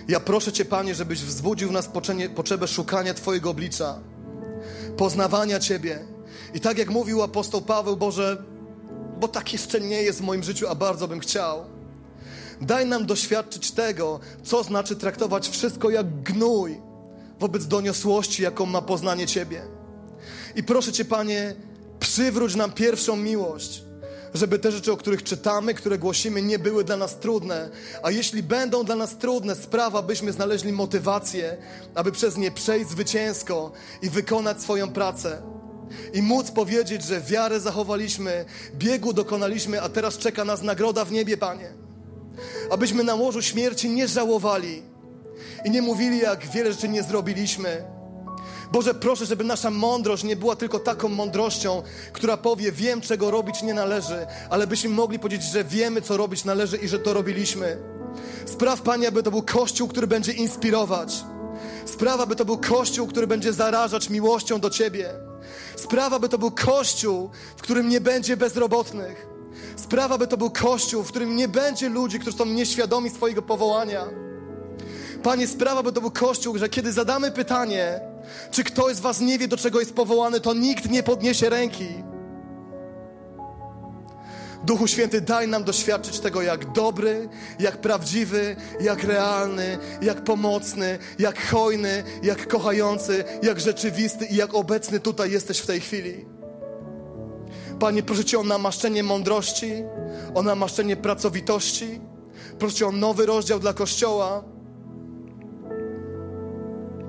Ja 0.09 0.21
proszę 0.21 0.53
Cię, 0.53 0.65
Panie, 0.65 0.95
żebyś 0.95 1.21
wzbudził 1.21 1.69
w 1.69 1.73
nas 1.73 1.91
potrzebę 2.35 2.69
szukania 2.69 3.15
Twojego 3.15 3.51
oblicza, 3.51 3.99
poznawania 4.97 5.61
Ciebie. 5.61 5.99
I 6.55 6.61
tak 6.61 6.79
jak 6.79 6.91
mówił 6.91 7.23
apostoł 7.23 7.63
Paweł, 7.63 7.97
Boże, 7.97 8.43
bo 9.21 9.29
tak 9.29 9.53
jeszcze 9.53 9.81
nie 9.81 10.03
jest 10.03 10.19
w 10.19 10.23
moim 10.23 10.43
życiu, 10.43 10.69
a 10.69 10.75
bardzo 10.75 11.09
bym 11.09 11.21
chciał. 11.21 11.65
Daj 12.61 12.87
nam 12.87 13.07
doświadczyć 13.07 13.73
tego, 13.73 14.21
co 14.43 14.63
znaczy 14.63 14.97
traktować 14.97 15.49
wszystko 15.49 15.91
jak 15.91 16.23
gnój 16.23 16.81
wobec 17.41 17.67
doniosłości, 17.67 18.43
jaką 18.43 18.67
ma 18.67 18.83
poznanie 18.83 19.27
Ciebie. 19.27 19.63
I 20.57 20.63
proszę 20.63 20.93
Cię, 20.93 21.05
Panie, 21.05 21.55
przywróć 22.01 22.55
nam 22.55 22.73
pierwszą 22.73 23.17
miłość 23.17 23.84
żeby 24.35 24.59
te 24.59 24.73
rzeczy, 24.73 24.93
o 24.93 24.97
których 24.97 25.23
czytamy, 25.23 25.75
które 25.75 25.99
głosimy, 25.99 26.43
nie 26.43 26.59
były 26.59 26.85
dla 26.85 26.97
nas 26.97 27.19
trudne. 27.19 27.71
A 28.03 28.11
jeśli 28.11 28.43
będą 28.43 28.85
dla 28.85 28.97
nas 28.97 29.17
trudne, 29.19 29.55
sprawa, 29.55 30.03
byśmy 30.03 30.33
znaleźli 30.33 30.73
motywację, 30.73 31.57
aby 31.95 32.13
przez 32.13 32.37
nie 32.37 32.51
przejść 32.51 32.91
zwycięsko 32.91 33.73
i 34.03 34.11
wykonać 34.11 34.63
swoją 34.63 34.93
pracę. 34.93 35.43
I 36.13 36.23
móc 36.23 36.51
powiedzieć, 36.51 37.03
że 37.05 37.21
wiarę 37.21 37.61
zachowaliśmy, 37.61 38.45
biegu 38.75 39.13
dokonaliśmy, 39.13 39.83
a 39.83 39.89
teraz 39.89 40.19
czeka 40.19 40.45
nas 40.45 40.63
nagroda 40.63 41.05
w 41.05 41.13
niebie, 41.13 41.37
Panie. 41.37 41.73
Abyśmy 42.71 43.05
na 43.05 43.15
łożu 43.15 43.43
śmierci 43.43 43.91
nie 43.91 44.09
żałowali 44.09 44.83
i 45.65 45.71
nie 45.71 45.83
mówili, 45.83 46.19
jak 46.19 46.47
wiele 46.47 46.73
rzeczy 46.73 46.89
nie 46.89 47.03
zrobiliśmy, 47.03 47.85
Boże, 48.75 48.95
proszę, 48.95 49.27
żeby 49.27 49.45
nasza 49.45 49.71
mądrość 49.71 50.25
nie 50.25 50.37
była 50.37 50.57
tylko 50.57 50.79
taką 50.79 51.09
mądrością, 51.09 51.83
która 52.13 52.37
powie, 52.37 52.73
wiem, 52.73 53.01
czego 53.01 53.31
robić 53.31 53.63
nie 53.63 53.75
należy, 53.75 54.27
ale 54.51 54.67
byśmy 54.67 54.91
mogli 54.91 55.19
powiedzieć, 55.19 55.43
że 55.43 55.65
wiemy, 55.65 56.03
co 56.03 56.17
robić 56.17 56.45
należy 56.45 56.77
i 56.77 56.89
że 56.89 56.99
to 56.99 57.13
robiliśmy. 57.13 57.79
Spraw, 58.47 58.83
Panie, 58.83 59.09
aby 59.09 59.23
to 59.23 59.31
był 59.31 59.43
Kościół, 59.43 59.89
który 59.89 60.07
będzie 60.07 60.33
inspirować, 60.33 61.25
Sprawa, 61.85 62.27
by 62.27 62.37
to 62.37 62.45
był 62.45 62.59
Kościół, 62.59 63.07
który 63.07 63.27
będzie 63.27 63.53
zarażać 63.53 64.11
miłością 64.11 64.61
do 64.61 64.71
Ciebie. 64.71 65.11
Sprawa, 65.77 66.19
by 66.19 66.29
to 66.29 66.39
był 66.39 66.51
Kościół, 66.51 67.31
w 67.57 67.63
którym 67.63 67.89
nie 67.89 68.01
będzie 68.01 68.37
bezrobotnych. 68.37 69.27
Sprawa, 69.77 70.19
by 70.19 70.27
to 70.27 70.37
był 70.37 70.51
Kościół, 70.51 71.03
w 71.03 71.09
którym 71.09 71.37
nie 71.37 71.49
będzie 71.49 71.89
ludzi, 71.89 72.21
którzy 72.21 72.37
są 72.37 72.47
nieświadomi 72.47 73.11
swojego 73.11 73.43
powołania. 73.43 74.05
Panie, 75.23 75.49
sprawa, 75.49 75.83
by 75.83 75.93
to 75.93 76.01
był 76.01 76.11
Kościół, 76.11 76.59
że 76.59 76.69
kiedy 76.69 76.93
zadamy 76.93 77.31
pytanie, 77.31 78.14
czy 78.51 78.65
ktoś 78.65 78.97
z 78.97 79.01
Was 79.01 79.21
nie 79.21 79.39
wie, 79.39 79.49
do 79.49 79.57
czego 79.57 79.81
jest 79.81 79.95
powołany, 79.95 80.41
to 80.41 80.55
nikt 80.55 80.91
nie 80.91 81.03
podniesie 81.03 81.49
ręki. 81.49 81.89
Duchu 84.65 84.87
Święty, 84.87 85.21
daj 85.21 85.49
nam 85.49 85.65
doświadczyć 85.65 86.21
tego, 86.21 86.43
jak 86.43 86.73
dobry, 86.73 87.29
jak 87.59 87.81
prawdziwy, 87.81 88.57
jak 88.81 89.05
realny, 89.05 89.79
jak 90.03 90.25
pomocny, 90.25 90.99
jak 91.19 91.51
hojny, 91.51 92.05
jak 92.23 92.49
kochający, 92.49 93.25
jak 93.43 93.61
rzeczywisty 93.61 94.27
i 94.27 94.37
jak 94.37 94.55
obecny 94.55 95.01
tutaj 95.01 95.31
jesteś 95.31 95.59
w 95.59 95.67
tej 95.67 95.81
chwili. 95.81 96.27
Panie, 97.81 98.03
proszę 98.03 98.25
Cię 98.25 98.39
o 98.39 98.45
namaszczenie 98.45 99.03
mądrości, 99.03 99.73
o 100.35 100.43
namaszczenie 100.43 100.97
pracowitości. 100.97 102.01
Proszę 102.59 102.75
Cię 102.75 102.87
o 102.87 102.93
nowy 102.93 103.27
rozdział 103.27 103.61
dla 103.61 103.73
Kościoła. 103.73 104.54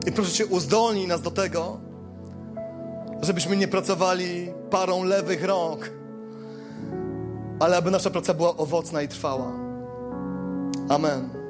I 0.06 0.12
proszę 0.12 0.32
Cię, 0.32 0.46
uzdolnij 0.46 1.08
nas 1.08 1.22
do 1.22 1.32
tego, 1.32 1.80
żebyśmy 3.22 3.58
nie 3.58 3.68
pracowali 3.68 4.54
parą 4.70 5.04
lewych 5.04 5.44
rąk, 5.44 5.92
ale 7.60 7.78
aby 7.78 7.92
nasza 7.92 8.10
praca 8.10 8.34
była 8.34 8.58
owocna 8.58 9.02
i 9.02 9.08
trwała. 9.08 9.52
Amen. 10.90 11.45